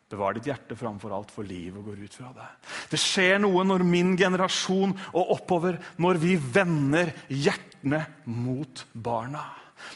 [0.07, 2.73] Bevar ditt hjerte framfor alt, for livet går ut fra deg.
[2.87, 9.43] Det skjer noe når min generasjon og oppover, når vi vender hjertene mot barna.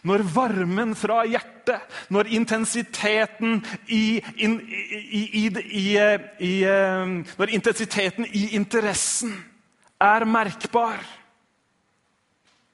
[0.05, 5.45] Når varmen fra hjertet, når intensiteten i, in, i, i,
[6.43, 6.53] i
[7.39, 9.33] Når intensiteten i interessen
[10.01, 10.99] er merkbar.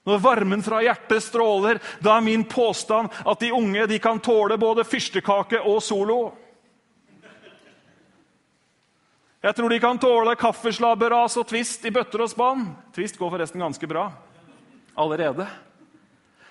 [0.08, 4.58] Når varmen fra hjertet stråler, da er min påstand at de unge de kan tåle
[4.58, 6.22] både fyrstekake og solo.
[9.48, 12.66] Jeg tror de kan tåle kaffeslabberas og Twist i bøtter og spann.
[12.92, 14.10] Twist går forresten ganske bra
[15.00, 15.46] allerede.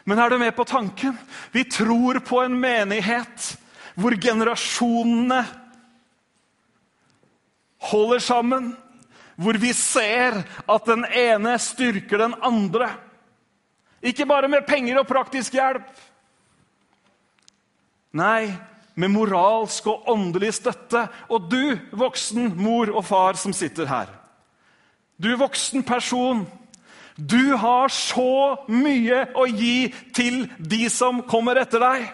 [0.09, 1.13] Men er du med på tanken?
[1.53, 3.51] Vi tror på en menighet
[4.01, 5.43] hvor generasjonene
[7.91, 8.71] holder sammen.
[9.37, 12.89] Hvor vi ser at den ene styrker den andre.
[14.01, 15.93] Ikke bare med penger og praktisk hjelp.
[18.17, 18.57] Nei,
[18.97, 21.07] med moralsk og åndelig støtte.
[21.29, 24.13] Og du, voksen mor og far som sitter her,
[25.17, 26.45] du voksen person,
[27.17, 32.11] du har så mye å gi til de som kommer etter deg.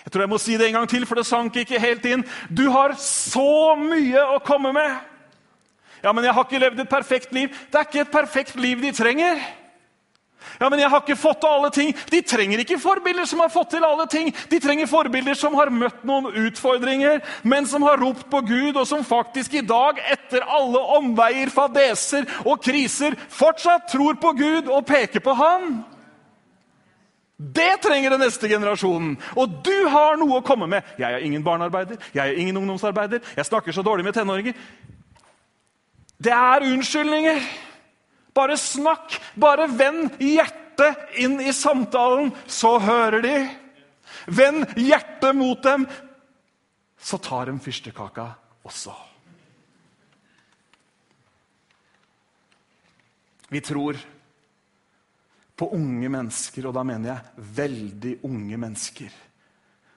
[0.00, 2.24] Jeg tror jeg må si det en gang til, for det sank ikke helt inn.
[2.48, 4.96] Du har så mye å komme med.
[6.00, 7.52] Ja, men jeg har ikke levd et perfekt liv.
[7.70, 9.38] Det er ikke et perfekt liv de trenger.
[10.60, 11.92] Ja, men jeg har ikke fått til alle ting.
[12.10, 14.32] De trenger ikke forbilder som har fått til alle ting.
[14.50, 18.86] De trenger forbilder som har møtt noen utfordringer, men som har ropt på Gud, og
[18.88, 24.84] som faktisk i dag, etter alle omveier, fadeser og kriser, fortsatt tror på Gud og
[24.88, 25.80] peker på Han.
[27.40, 29.14] Det trenger den neste generasjonen.
[29.40, 30.84] Og du har noe å komme med.
[31.00, 34.56] Jeg er ingen barnearbeider, jeg er ingen ungdomsarbeider, jeg snakker så dårlig med tenåringer.
[36.20, 37.40] Det er unnskyldninger.
[38.40, 39.18] Bare snakk!
[39.36, 43.36] Bare vend hjertet inn i samtalen, så hører de.
[44.32, 45.84] Vend hjertet mot dem,
[47.00, 48.26] så tar de fyrstekaka
[48.64, 48.94] også.
[53.50, 53.98] Vi tror
[55.56, 59.16] på unge mennesker, og da mener jeg veldig unge mennesker,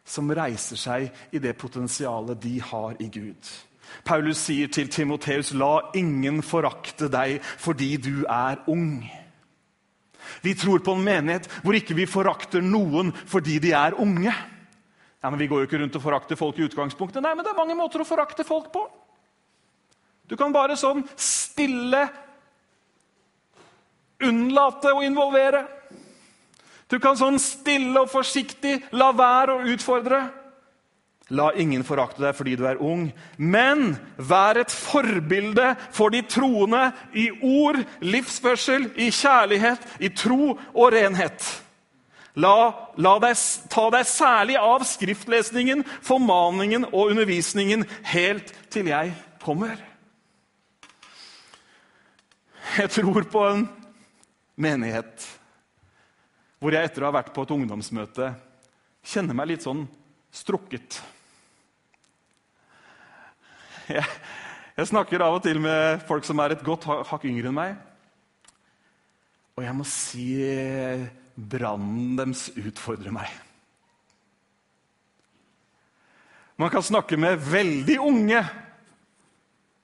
[0.03, 3.51] som reiser seg i det potensialet de har i Gud.
[4.05, 9.03] Paulus sier til Timoteus, 'La ingen forakte deg fordi du er ung'.
[10.41, 14.33] Vi tror på en menighet hvor ikke vi forakter noen fordi de er unge.
[15.23, 17.23] Ja, men Vi går jo ikke rundt og forakter folk i utgangspunktet.
[17.23, 18.83] Nei, men det er mange måter å forakte folk på.
[20.27, 22.09] Du kan bare sånn stille
[24.23, 25.65] unnlate å involvere.
[26.87, 30.19] Du kan sånn stille og forsiktig la være å utfordre.
[31.33, 36.91] La ingen forakte deg fordi du er ung, men vær et forbilde for de troende
[37.17, 41.47] i ord, livsførsel, i kjærlighet, i tro og renhet.
[42.41, 43.37] La, la deg,
[43.69, 49.77] ta deg særlig av skriftlesningen, formaningen og undervisningen helt til jeg kommer.
[52.73, 53.67] Jeg tror på en
[54.57, 55.27] menighet
[56.57, 58.31] hvor jeg etter å ha vært på et ungdomsmøte
[59.03, 59.83] kjenner meg litt sånn
[60.33, 61.01] strukket.
[63.93, 64.05] Jeg,
[64.77, 67.73] jeg, snakker av og til med folk som er et godt hakk yngre enn meg.
[69.53, 70.27] Og jeg må si
[71.35, 73.29] brannen deres utfordrer meg.
[76.57, 78.41] Man kan snakke med veldig unge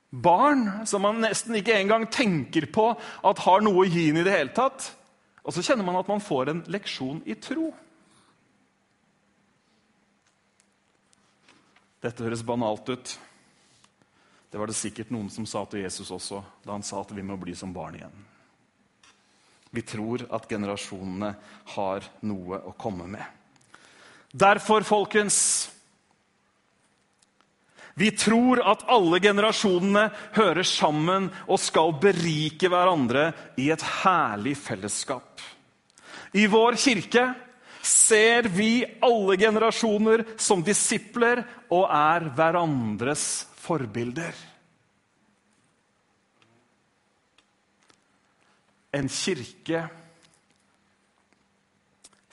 [0.10, 4.26] barn som man nesten ikke engang tenker på at har noe å gi inn i
[4.26, 4.92] det hele tatt.
[5.46, 7.72] Og så kjenner man at man får en leksjon i tro.
[12.00, 13.16] Dette høres banalt ut.
[14.50, 17.26] Det var det sikkert noen som sa til Jesus også da han sa at vi
[17.26, 18.22] må bli som barn igjen.
[19.70, 21.34] Vi tror at generasjonene
[21.76, 23.26] har noe å komme med.
[24.32, 25.70] Derfor, folkens
[28.00, 30.06] Vi tror at alle generasjonene
[30.38, 33.26] hører sammen og skal berike hverandre
[33.60, 35.42] i et herlig fellesskap.
[36.32, 37.26] I vår kirke
[37.84, 44.34] ser vi alle generasjoner som disipler og er hverandres forbilder.
[48.98, 49.84] En kirke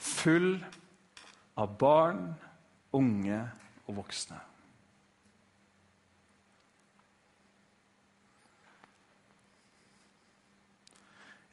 [0.01, 0.55] full
[1.57, 2.23] av barn,
[2.97, 3.39] unge
[3.85, 4.39] og voksne.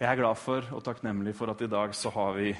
[0.01, 2.51] Jeg er glad for og takknemlig for at i dag så har vi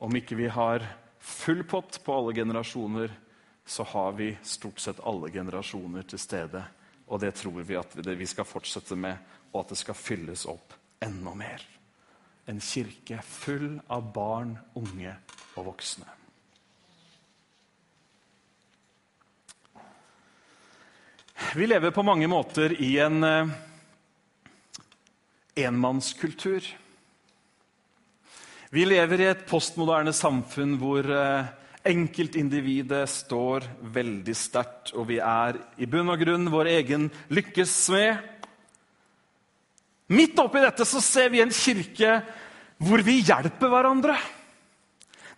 [0.00, 0.84] om ikke vi har
[1.20, 3.10] full pott på alle generasjoner,
[3.66, 6.62] så har vi stort sett alle generasjoner til stede.
[7.06, 9.16] Og det tror vi at vi skal fortsette med,
[9.52, 11.66] og at det skal fylles opp enda mer.
[12.46, 15.14] En kirke full av barn, unge
[15.58, 16.06] og voksne.
[21.54, 23.48] Vi lever på mange måter i en eh,
[25.64, 26.62] enmannskultur.
[28.70, 31.48] Vi lever i et postmoderne samfunn hvor eh,
[31.86, 33.64] enkeltindividet står
[33.94, 38.20] veldig sterkt, og vi er i bunn og grunn vår egen lykkes smed.
[40.10, 42.18] Midt oppi dette så ser vi en kirke
[42.80, 44.16] hvor vi hjelper hverandre.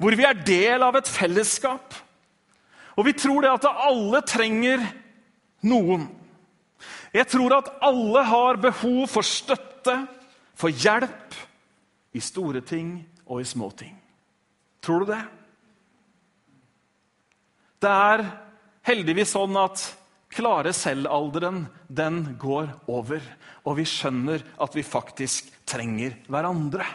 [0.00, 1.94] Hvor vi er del av et fellesskap.
[2.96, 4.82] Og vi tror det at alle trenger
[5.68, 6.08] noen.
[7.12, 9.94] Jeg tror at alle har behov for støtte,
[10.56, 11.36] for hjelp,
[12.12, 13.94] i store ting og i små ting.
[14.84, 15.22] Tror du det?
[17.82, 18.22] Det er
[18.86, 19.82] heldigvis sånn at
[20.32, 23.22] klare selv-alderen den går over.
[23.66, 26.86] Og vi skjønner at vi faktisk trenger hverandre.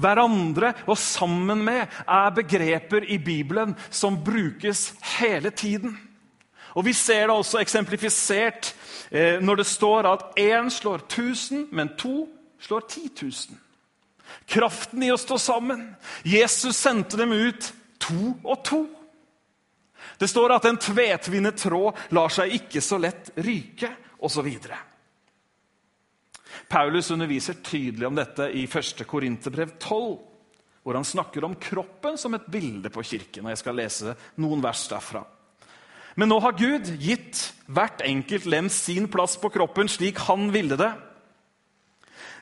[0.00, 5.98] Hverandre og sammen med er begreper i Bibelen som brukes hele tiden.
[6.72, 8.74] Og Vi ser det også eksemplifisert
[9.10, 12.28] eh, når det står at én slår 1000, men to
[12.60, 13.58] slår 10 000.
[14.48, 15.90] Kraften i å stå sammen.
[16.24, 18.86] Jesus sendte dem ut to og to.
[20.22, 23.88] Det står at en tvetvinnet tråd lar seg ikke så lett ryke,
[24.22, 24.46] osv.
[26.70, 29.02] Paulus underviser tydelig om dette i 1.
[29.08, 30.12] Korinterbrev 12,
[30.86, 33.48] hvor han snakker om kroppen som et bilde på kirken.
[33.48, 35.24] og Jeg skal lese noen vers derfra.
[36.14, 40.78] Men nå har Gud gitt hvert enkelt lem sin plass på kroppen slik han ville
[40.78, 40.92] det.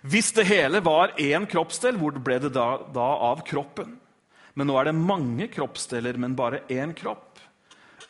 [0.04, 3.96] Hvis det hele var én kroppsdel, hvor ble det da, da, av kroppen?
[4.52, 7.29] Men nå er det mange kroppsdeler, men bare én kropp.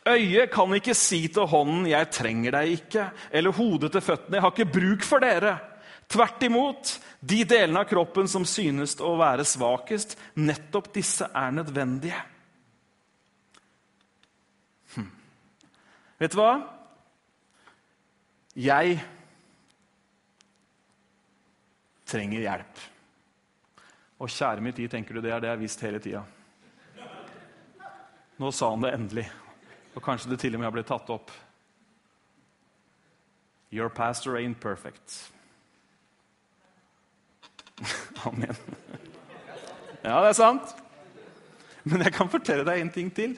[0.09, 4.41] Øyet kan ikke si til hånden 'jeg trenger deg ikke', eller hodet til føttene 'jeg
[4.41, 5.59] har ikke bruk for dere'.
[6.09, 12.21] Tvert imot, de delene av kroppen som synes å være svakest, nettopp disse er nødvendige.
[16.21, 16.51] Vet du hva?
[18.55, 18.99] Jeg
[22.05, 22.81] trenger hjelp.
[24.21, 26.21] Og kjære mitt, tid, tenker du det er det jeg har visst hele tida.
[28.37, 29.25] Nå sa han det endelig,
[29.95, 31.31] og kanskje det til og med har blitt tatt opp.
[33.71, 35.31] Your pastor ain't perfect.
[38.25, 38.55] Amen.
[40.03, 40.75] Ja, det er sant.
[41.83, 43.37] Men jeg kan fortelle deg en ting til.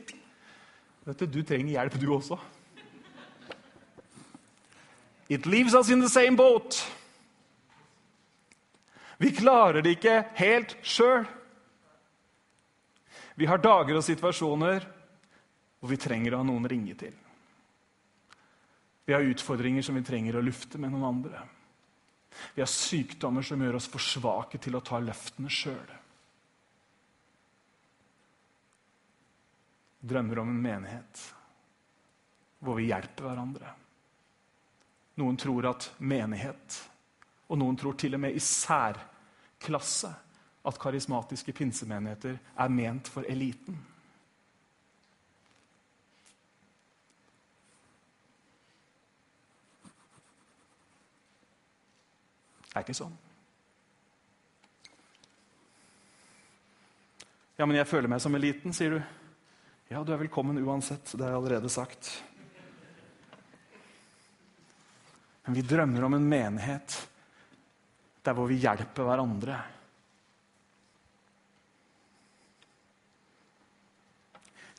[1.06, 2.38] Du du trenger hjelp, du også.
[5.30, 6.84] It leaves us in the same boat.
[9.18, 11.26] Vi klarer det ikke helt sjøl.
[13.36, 14.84] Vi har dager og situasjoner
[15.84, 17.11] hvor vi trenger å ha noen ringe til.
[19.03, 21.41] Vi har utfordringer som vi trenger å lufte med noen andre.
[22.55, 25.91] Vi har sykdommer som gjør oss for svake til å ta løftene sjøl.
[29.99, 31.27] Drømmer om en menighet
[32.63, 33.75] hvor vi hjelper hverandre.
[35.19, 36.79] Noen tror at menighet,
[37.51, 40.15] og noen tror til og med i særklasse,
[40.63, 43.84] at karismatiske pinsemenigheter er ment for eliten.
[52.74, 53.13] Det er ikke sånn.
[57.53, 59.03] Ja, men jeg føler meg som eliten, sier du.
[59.93, 61.05] Ja, du er velkommen uansett.
[61.13, 62.09] Det har jeg allerede sagt.
[65.45, 66.97] Men vi drømmer om en menighet
[68.26, 69.61] der hvor vi hjelper hverandre.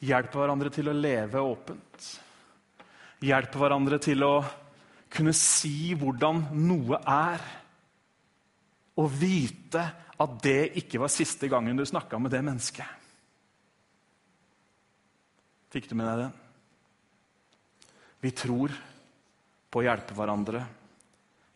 [0.05, 2.12] Hjelper hverandre til å leve åpent.
[3.24, 4.34] Hjelper hverandre til å
[5.14, 7.45] kunne si hvordan noe er.
[9.01, 9.82] Og vite
[10.14, 12.86] at det ikke var siste gangen du snakka med det mennesket.
[15.74, 16.40] Fikk du med deg den?
[18.24, 18.72] Vi tror
[19.68, 20.62] på å hjelpe hverandre.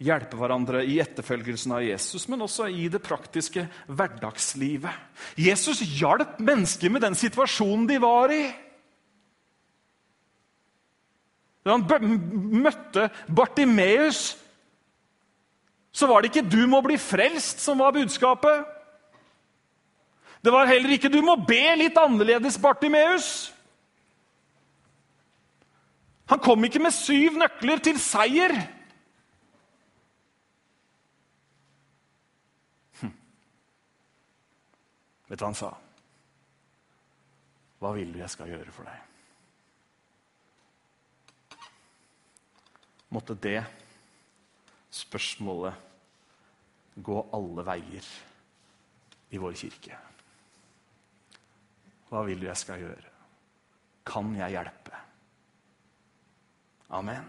[0.03, 5.07] Hjelpe hverandre i etterfølgelsen av Jesus, men også i det praktiske hverdagslivet.
[5.39, 8.43] Jesus hjalp mennesker med den situasjonen de var i.
[11.67, 11.87] Da han
[12.63, 14.37] møtte Bartimeus,
[15.93, 18.65] så var det ikke 'du må bli frelst' som var budskapet.
[20.45, 23.55] Det var heller ikke 'du må be litt annerledes', Bartimeus.
[26.29, 28.53] Han kom ikke med syv nøkler til seier.
[33.01, 33.13] Hm.
[35.29, 35.71] Vet du hva han sa?
[37.79, 38.99] Hva vil du jeg skal gjøre for deg?
[43.09, 43.63] Måtte det
[44.91, 45.75] spørsmålet
[47.05, 48.07] gå alle veier
[49.31, 49.99] i vår kirke.
[52.09, 53.11] Hva vil du jeg skal gjøre?
[54.09, 55.03] Kan jeg hjelpe?
[56.97, 57.27] Amen.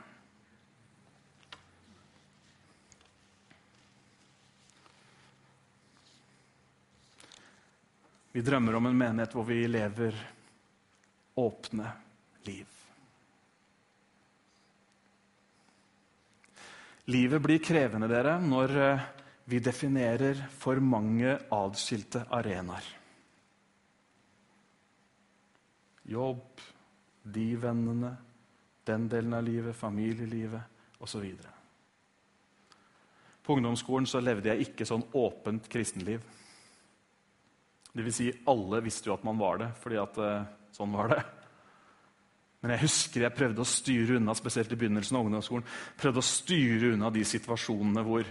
[8.31, 10.15] Vi drømmer om en menighet hvor vi lever
[11.35, 11.91] åpne
[12.47, 12.78] liv.
[17.09, 19.05] Livet blir krevende dere, når eh,
[19.49, 22.85] vi definerer for mange adskilte arenaer.
[26.09, 26.61] Jobb,
[27.23, 28.11] de vennene,
[28.85, 31.25] den delen av livet, familielivet osv.
[33.41, 36.21] På ungdomsskolen så levde jeg ikke sånn åpent kristenliv.
[37.89, 41.15] Det vil si, alle visste jo at man var det, fordi at eh, sånn var
[41.15, 41.23] det.
[42.59, 45.67] Men jeg husker jeg prøvde å styre unna spesielt i begynnelsen av ungdomsskolen,
[45.99, 48.27] prøvde å styre unna de situasjonene hvor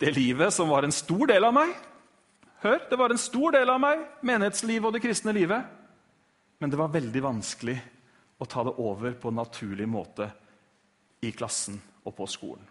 [0.00, 1.74] det livet som var en stor del av meg
[2.60, 5.64] Hør, det var en stor del av meg, menighetslivet og det kristne livet.
[6.60, 7.76] Men det var veldig vanskelig
[8.36, 10.26] å ta det over på en naturlig måte
[11.24, 12.66] i klassen og på skolen.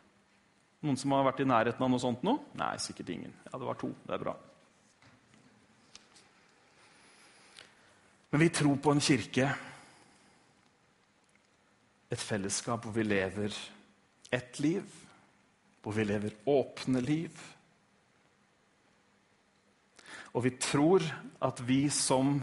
[0.86, 2.36] Noen som har vært i nærheten av noe sånt nå?
[2.60, 3.34] Nei, sikkert ingen.
[3.50, 3.89] Ja, det var to.
[4.06, 4.36] Det er bra.
[8.30, 9.50] Men vi tror på en kirke
[12.10, 13.55] et fellesskap hvor vi lever
[14.34, 14.86] ett liv,
[15.82, 17.41] hvor vi lever åpne liv.
[20.34, 21.05] Og vi tror
[21.45, 22.38] at vi som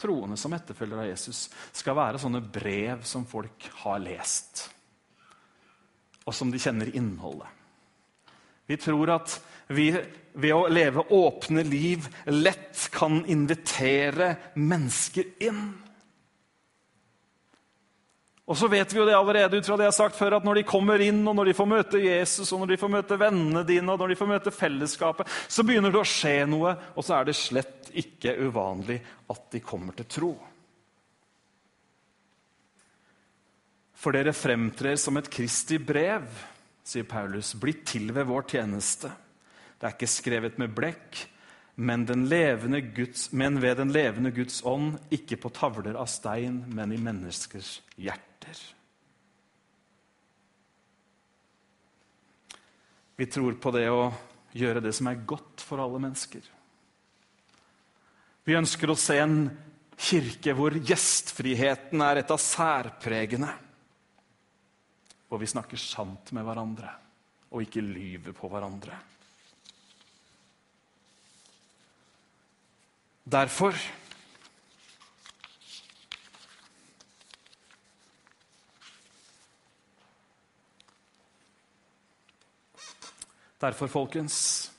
[0.00, 4.66] troende, som etterfølgere av Jesus, skal være sånne brev som folk har lest,
[6.24, 7.48] og som de kjenner innholdet.
[8.66, 9.38] Vi tror at
[9.74, 9.90] vi
[10.34, 15.66] ved å leve åpne liv lett kan invitere mennesker inn.
[18.44, 20.44] Og så vet vi jo det allerede ut fra det jeg har sagt før, at
[20.44, 23.16] når de kommer inn, og når de får møte Jesus, og når de får møte
[23.20, 27.06] vennene dine, og når de får møte fellesskapet, så begynner det å skje noe, og
[27.06, 28.98] så er det slett ikke uvanlig
[29.32, 30.32] at de kommer til tro.
[33.96, 36.28] For dere fremtrer som et Kristi brev,
[36.84, 39.08] sier Paulus, blitt til ved vår tjeneste.
[39.80, 41.22] Det er ikke skrevet med blekk,
[41.80, 42.04] men,
[42.94, 47.78] Guds, men ved den levende Guds ånd, ikke på tavler av stein, men i menneskers
[47.96, 48.74] hjerte hjerter.
[53.16, 54.08] Vi tror på det å
[54.54, 56.42] gjøre det som er godt for alle mennesker.
[58.44, 59.38] Vi ønsker å se en
[59.94, 63.52] kirke hvor gjestfriheten er et av særpregene.
[65.30, 66.90] Hvor vi snakker sant med hverandre
[67.54, 68.98] og ikke lyver på hverandre.
[73.24, 73.78] Derfor
[83.64, 84.70] Derfor, folkens,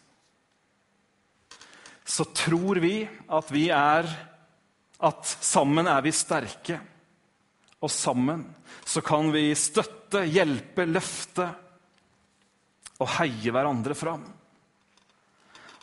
[2.06, 3.00] så tror vi
[3.34, 4.10] at vi er
[5.06, 6.78] At sammen er vi sterke.
[7.84, 8.46] Og sammen
[8.88, 11.50] så kan vi støtte, hjelpe, løfte
[13.04, 14.24] og heie hverandre fram.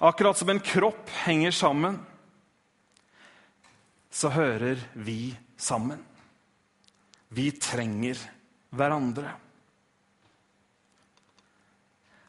[0.00, 2.00] Akkurat som en kropp henger sammen,
[4.10, 6.00] så hører vi sammen.
[7.28, 8.18] Vi trenger
[8.72, 9.36] hverandre.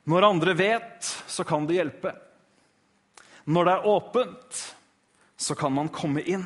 [0.04, 2.12] Når andre vet, så kan det hjelpe.
[3.46, 4.62] Når det er åpent,
[5.38, 6.46] så kan man komme inn.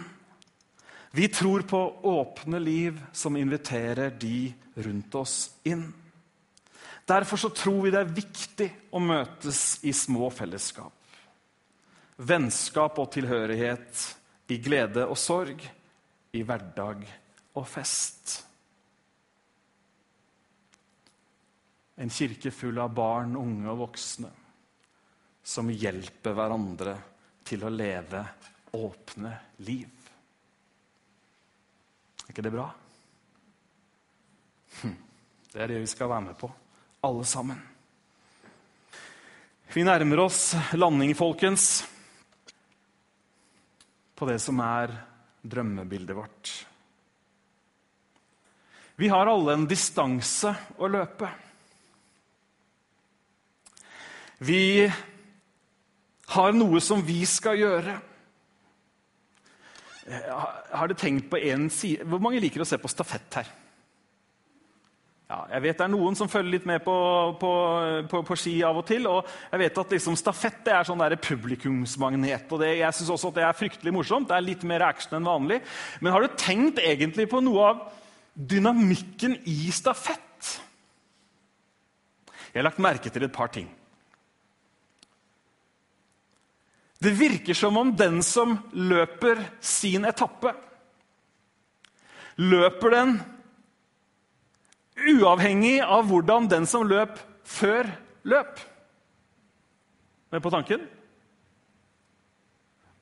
[1.12, 1.80] Vi tror på
[2.10, 5.88] åpne liv som inviterer de rundt oss inn.
[7.08, 10.94] Derfor så tror vi det er viktig å møtes i små fellesskap.
[12.18, 14.04] Vennskap og tilhørighet
[14.52, 15.62] i glede og sorg,
[16.36, 17.06] i hverdag
[17.58, 18.47] og fest.
[21.98, 24.30] En kirke full av barn, unge og voksne
[25.48, 26.98] som hjelper hverandre
[27.48, 28.22] til å leve
[28.78, 29.32] åpne
[29.64, 29.88] liv.
[32.28, 32.68] Er ikke det bra?
[34.82, 34.96] Hm.
[35.48, 36.52] Det er det vi skal være med på,
[37.08, 37.62] alle sammen.
[39.72, 41.86] Vi nærmer oss landing, folkens,
[44.18, 44.92] på det som er
[45.42, 46.54] drømmebildet vårt.
[49.00, 51.30] Vi har alle en distanse å løpe.
[54.38, 54.92] Vi
[56.28, 58.00] har noe som vi skal gjøre.
[60.08, 63.50] Har du tenkt på en side Hvor mange liker å se på stafett her?
[65.28, 66.94] Ja, jeg vet Det er noen som følger litt med på,
[67.42, 67.52] på,
[68.08, 69.10] på, på ski av og til.
[69.12, 72.48] og jeg vet at liksom, Stafett er sånn der publikumsmagnet.
[72.52, 74.30] og det, Jeg syns også at det er fryktelig morsomt.
[74.30, 75.60] Det er litt mer action enn vanlig.
[76.00, 77.84] Men har du tenkt egentlig på noe av
[78.38, 80.24] dynamikken i stafett?
[82.54, 83.68] Jeg har lagt merke til et par ting.
[86.98, 90.54] Det virker som om den som løper sin etappe,
[92.38, 93.18] løper den
[94.98, 97.90] uavhengig av hvordan den som løp før,
[98.26, 98.62] løp.
[100.34, 100.88] Med på tanken?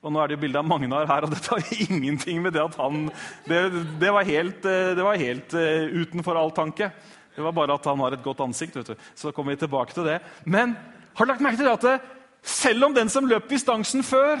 [0.06, 2.62] Og nå er det jo bilde av Magnar her, og dette har ingenting med det
[2.62, 3.08] at han
[3.48, 3.62] Det,
[3.98, 6.92] det var helt, eh, det var helt uh, utenfor all tanke.
[7.34, 8.76] Det var bare at han har et godt ansikt.
[8.76, 9.08] vet du.
[9.14, 10.20] Så kommer vi tilbake til det.
[10.44, 10.76] Men
[11.16, 12.15] har du lagt merke til at
[12.46, 14.40] selv om den som løp distansen før,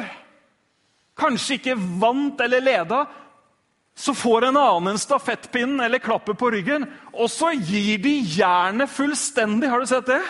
[1.18, 3.04] kanskje ikke vant eller leda,
[3.96, 6.84] så får en annen en stafettpinnen eller klappet på ryggen,
[7.16, 9.70] og så gir de jernet fullstendig.
[9.72, 10.20] Har du sett det?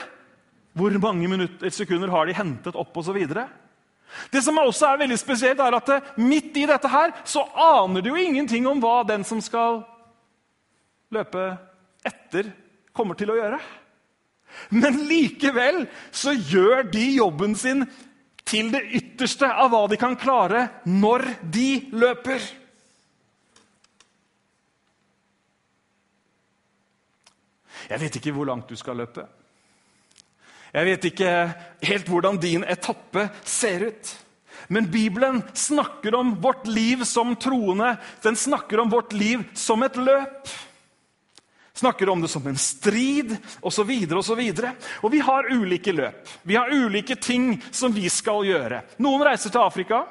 [0.77, 3.18] Hvor mange minutter, sekunder har de hentet opp, osv.
[4.31, 8.12] Det som også er veldig spesielt, er at midt i dette her, så aner du
[8.12, 9.83] jo ingenting om hva den som skal
[11.12, 11.49] løpe
[12.07, 12.53] etter,
[12.97, 13.59] kommer til å gjøre.
[14.68, 15.84] Men likevel
[16.14, 17.84] så gjør de jobben sin
[18.47, 22.44] til det ytterste av hva de kan klare når de løper.
[27.86, 29.26] Jeg vet ikke hvor langt du skal løpe.
[30.74, 31.32] Jeg vet ikke
[31.88, 34.14] helt hvordan din etappe ser ut.
[34.68, 37.94] Men Bibelen snakker om vårt liv som troende.
[38.22, 40.51] Den snakker om vårt liv som et løp.
[41.77, 43.91] Snakker om det som en strid osv.
[44.16, 44.43] osv.
[45.05, 46.29] Og vi har ulike løp.
[46.43, 48.81] Vi har ulike ting som vi skal gjøre.
[49.05, 50.07] Noen reiser til Afrika.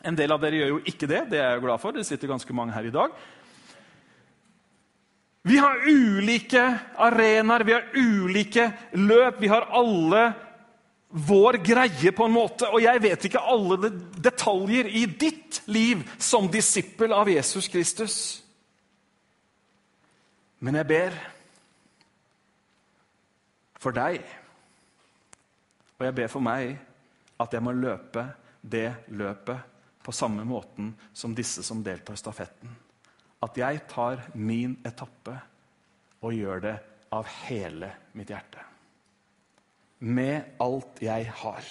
[0.00, 1.26] En del av dere gjør jo ikke det.
[1.34, 1.92] Det er jeg glad for.
[1.92, 3.12] Det sitter ganske mange her i dag.
[5.48, 6.64] Vi har ulike
[6.96, 9.40] arenaer, vi har ulike løp.
[9.44, 10.24] Vi har alle
[11.08, 12.68] vår greie, på en måte.
[12.72, 18.18] Og jeg vet ikke alle detaljer i ditt liv som disippel av Jesus Kristus.
[20.58, 21.20] Men jeg ber
[23.78, 24.18] for deg,
[25.98, 26.74] og jeg ber for meg,
[27.38, 28.24] at jeg må løpe
[28.62, 32.76] det løpet på samme måten som disse som deltar i stafetten
[33.44, 35.34] at jeg tar min etappe
[36.26, 36.74] og gjør det
[37.14, 38.64] av hele mitt hjerte.
[39.98, 41.68] Med alt jeg har.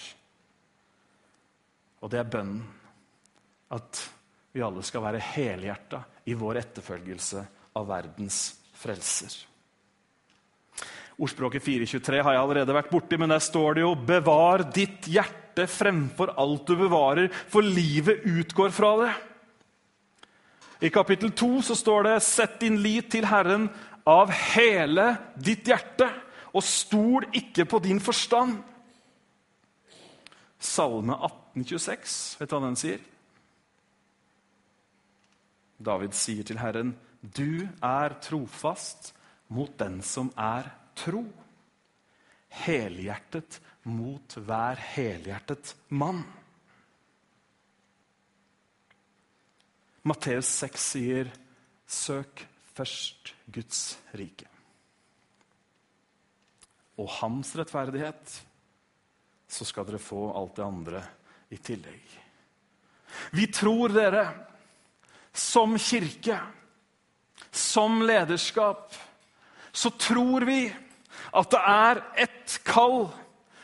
[2.04, 2.64] Og det er bønnen
[3.76, 4.04] at
[4.54, 7.44] vi alle skal være helhjerta i vår etterfølgelse
[7.78, 8.40] av verdens
[8.78, 9.34] frelser.
[11.18, 15.66] Ordspråket 423 har jeg allerede vært borti, men der står det jo 'Bevar ditt hjerte
[15.66, 19.16] fremfor alt du bevarer, for livet utgår fra det'.
[20.82, 23.70] I kapittel 2 så står det 'Sett din lit til Herren
[24.06, 26.14] av hele ditt hjerte',
[26.54, 28.64] og stol ikke på din forstand.
[30.60, 33.00] Salme 1826, vet du hva den sier?
[35.78, 39.14] David sier til Herren, 'Du er trofast
[39.50, 41.34] mot den som er tro',
[42.66, 46.24] helhjertet mot hver helhjertet mann.
[50.08, 51.32] Matteus 6 sier,
[51.88, 54.48] 'Søk først Guds rike'.
[56.98, 58.44] Og hans rettferdighet,
[59.48, 61.04] så skal dere få alt det andre
[61.50, 62.04] i tillegg.
[63.32, 64.26] Vi tror dere,
[65.34, 66.40] som kirke,
[67.52, 68.96] som lederskap,
[69.72, 70.62] så tror vi
[71.38, 73.08] at det er ett kall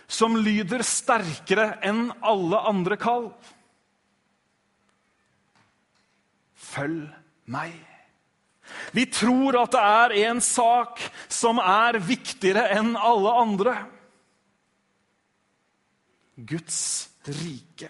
[0.07, 3.31] som lyder sterkere enn alle andre kall.
[6.53, 7.07] Følg
[7.49, 7.73] meg.
[8.93, 11.01] Vi tror at det er en sak
[11.31, 13.75] som er viktigere enn alle andre.
[16.37, 16.79] Guds
[17.27, 17.89] rike.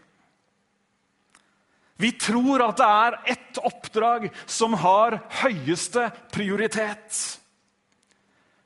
[2.04, 7.20] Vi tror at det er ett oppdrag som har høyeste prioritet.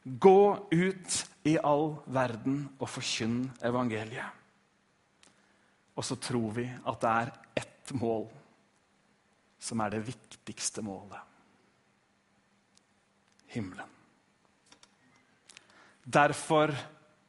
[0.01, 0.39] Gå
[0.71, 4.33] ut i all verden og forkynn evangeliet.
[5.97, 7.31] Og så tror vi at det er
[7.61, 8.25] ett mål
[9.61, 11.21] som er det viktigste målet.
[13.53, 13.93] Himmelen.
[16.07, 16.73] Derfor,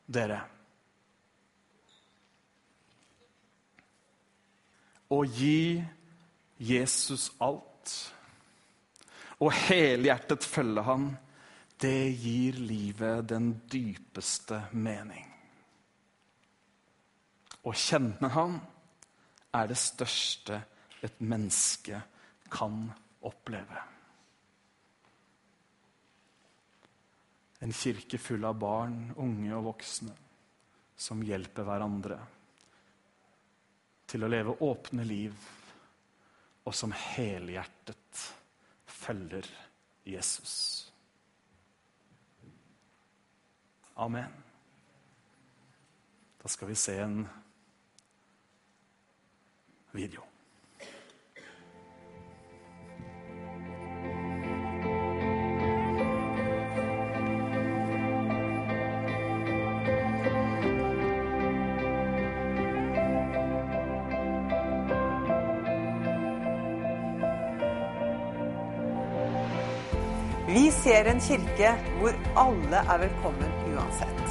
[0.07, 0.41] dere
[5.09, 5.81] Å gi
[6.59, 7.95] Jesus alt
[9.39, 11.11] og helhjertet følge han,
[11.79, 15.27] det gir livet den dypeste mening.
[17.63, 18.57] Å kjenne han
[19.55, 20.59] er det største
[21.07, 22.01] et menneske
[22.51, 22.89] kan
[23.29, 23.85] oppleve.
[27.63, 30.15] En kirke full av barn, unge og voksne
[30.99, 32.19] som hjelper hverandre
[34.09, 35.35] til å leve åpne liv,
[36.69, 38.25] og som helhjertet
[38.85, 39.47] følger
[40.05, 40.93] Jesus.
[43.97, 44.35] Amen.
[46.43, 47.23] Da skal vi se en
[49.97, 50.23] video.
[70.89, 71.71] Ser en kirke
[72.01, 74.31] hvor alle er velkommen uansett.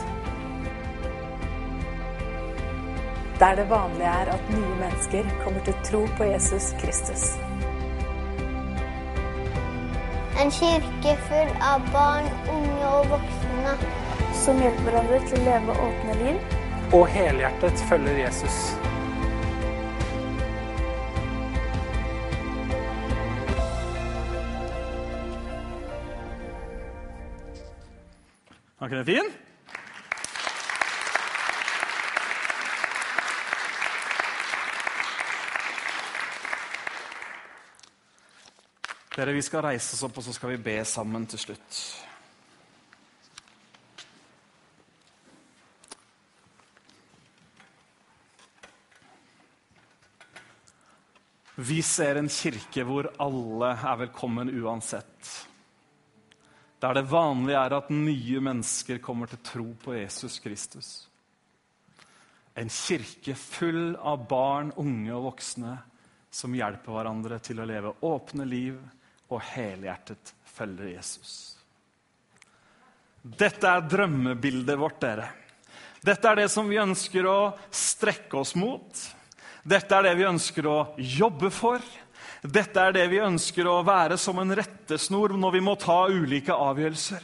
[3.39, 7.27] Der det vanlige er at nye mennesker kommer til tro på Jesus Kristus.
[10.41, 13.77] En kirke full av barn, unge og voksne.
[14.33, 16.59] som hjelper hverandre til å leve åpne liv.
[16.93, 18.86] og helhjertet følger Jesus.
[28.87, 29.31] Ikke den fin?
[39.15, 41.81] Dere, Vi skal reise oss opp og så skal vi be sammen til slutt.
[51.57, 55.35] Vi ser en kirke hvor alle er velkommen uansett.
[56.81, 60.89] Der det vanlige er at nye mennesker kommer til tro på Jesus Kristus.
[62.57, 65.75] En kirke full av barn, unge og voksne
[66.33, 68.77] som hjelper hverandre til å leve åpne liv
[69.33, 71.35] og helhjertet følger Jesus.
[73.21, 75.27] Dette er drømmebildet vårt, dere.
[76.05, 77.39] Dette er det som vi ønsker å
[77.73, 79.01] strekke oss mot.
[79.67, 81.81] Dette er det vi ønsker å jobbe for.
[82.41, 86.53] Dette er det vi ønsker å være som en rettesnor når vi må ta ulike
[86.53, 87.23] avgjørelser.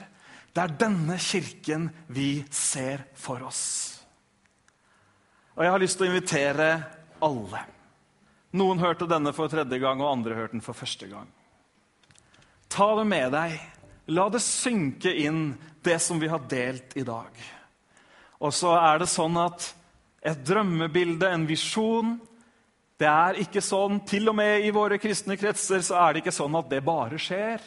[0.54, 3.64] Det er denne kirken vi ser for oss.
[5.54, 6.68] Og jeg har lyst til å invitere
[7.26, 7.62] alle.
[8.58, 11.30] Noen hørte denne for tredje gang, og andre hørte den for første gang.
[12.70, 13.58] Ta det med deg.
[14.14, 15.54] La det synke inn,
[15.86, 17.30] det som vi har delt i dag.
[18.44, 19.70] Og så er det sånn at
[20.24, 22.16] et drømmebilde, en visjon
[23.00, 26.36] Det er ikke sånn, Til og med i våre kristne kretser så er det ikke
[26.36, 27.64] sånn at det bare skjer.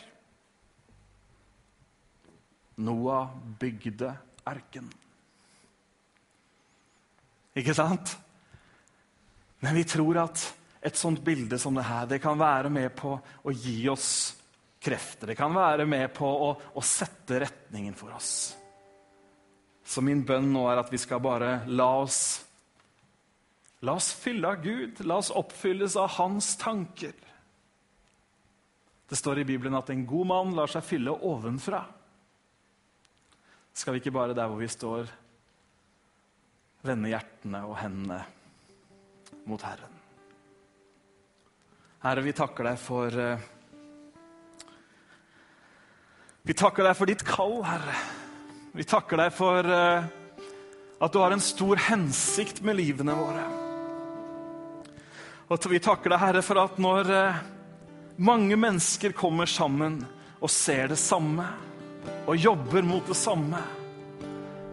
[2.86, 4.12] Noah bygde
[4.46, 4.88] erken.
[7.56, 8.12] Ikke sant?
[9.64, 10.42] Men vi tror at
[10.86, 14.36] et sånt bilde som det her det kan være med på å gi oss
[14.82, 15.32] krefter.
[15.32, 18.54] Det kan være med på å, å sette retningen for oss.
[19.86, 22.20] Så min bønn nå er at vi skal bare la oss
[23.86, 25.04] La oss fylle av Gud.
[25.06, 27.14] La oss oppfylles av Hans tanker.
[29.08, 31.84] Det står i Bibelen at en god mann lar seg fylle ovenfra.
[33.76, 35.10] Skal vi ikke bare der hvor vi står,
[36.86, 38.22] vende hjertene og hendene
[39.46, 39.92] mot Herren?
[42.02, 43.52] Herre, vi takker deg for eh,
[46.46, 47.94] Vi takker deg for ditt kall, Herre.
[48.74, 50.10] Vi takker deg for eh,
[51.02, 53.65] at du har en stor hensikt med livene våre.
[55.46, 57.42] Og vi takker deg, Herre, for at når eh,
[58.18, 60.00] mange mennesker kommer sammen
[60.40, 61.44] og ser det samme
[62.26, 63.60] og jobber mot det samme,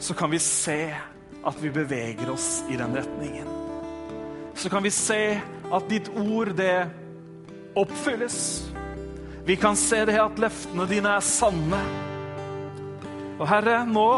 [0.02, 0.80] så kan vi se
[1.44, 3.52] at vi beveger oss i den retningen.
[4.58, 5.38] Så kan vi se
[5.74, 6.90] at ditt ord, det
[7.78, 8.40] oppfylles.
[9.46, 11.84] Vi kan se det at løftene dine er sanne.
[13.38, 14.10] Og Herre, nå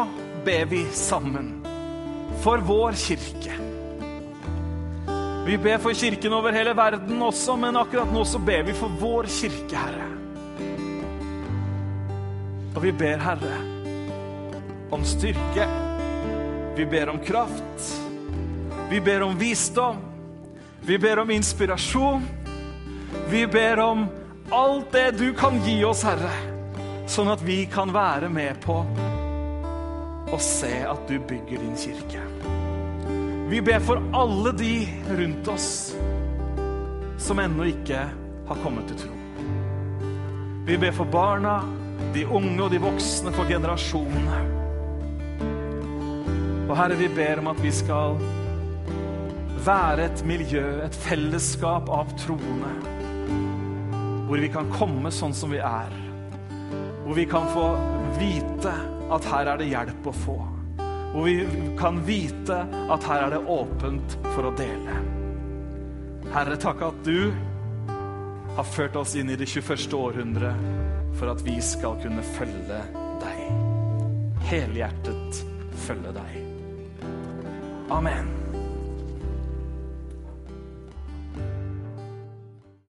[0.46, 1.52] ber vi sammen
[2.44, 3.65] for vår kirke.
[5.46, 8.90] Vi ber for kirken over hele verden også, men akkurat nå så ber vi for
[8.98, 10.08] vår kirke, Herre.
[12.74, 13.60] Og vi ber, Herre,
[14.90, 15.68] om styrke.
[16.74, 17.86] Vi ber om kraft.
[18.90, 20.02] Vi ber om visdom.
[20.82, 22.26] Vi ber om inspirasjon.
[23.30, 24.06] Vi ber om
[24.50, 26.34] alt det du kan gi oss, Herre,
[27.06, 28.82] sånn at vi kan være med på
[30.26, 32.35] å se at du bygger din kirke.
[33.48, 35.96] Vi ber for alle de rundt oss
[37.18, 38.00] som ennå ikke
[38.48, 39.12] har kommet til tro.
[40.66, 41.60] Vi ber for barna,
[42.14, 44.40] de unge og de voksne, for generasjonene.
[46.66, 48.18] Og Herre, vi ber om at vi skal
[49.62, 52.74] være et miljø, et fellesskap av troende.
[54.26, 55.94] Hvor vi kan komme sånn som vi er.
[57.06, 57.70] Hvor vi kan få
[58.18, 58.74] vite
[59.14, 60.38] at her er det hjelp å få.
[61.12, 61.36] Hvor vi
[61.78, 64.96] kan vite at her er det åpent for å dele.
[66.34, 67.30] Herre, takk at du
[68.56, 69.86] har ført oss inn i det 21.
[69.96, 70.66] århundret
[71.16, 72.80] for at vi skal kunne følge
[73.22, 73.44] deg.
[74.46, 75.44] Helhjertet
[75.86, 76.36] følge deg.
[77.92, 78.45] Amen.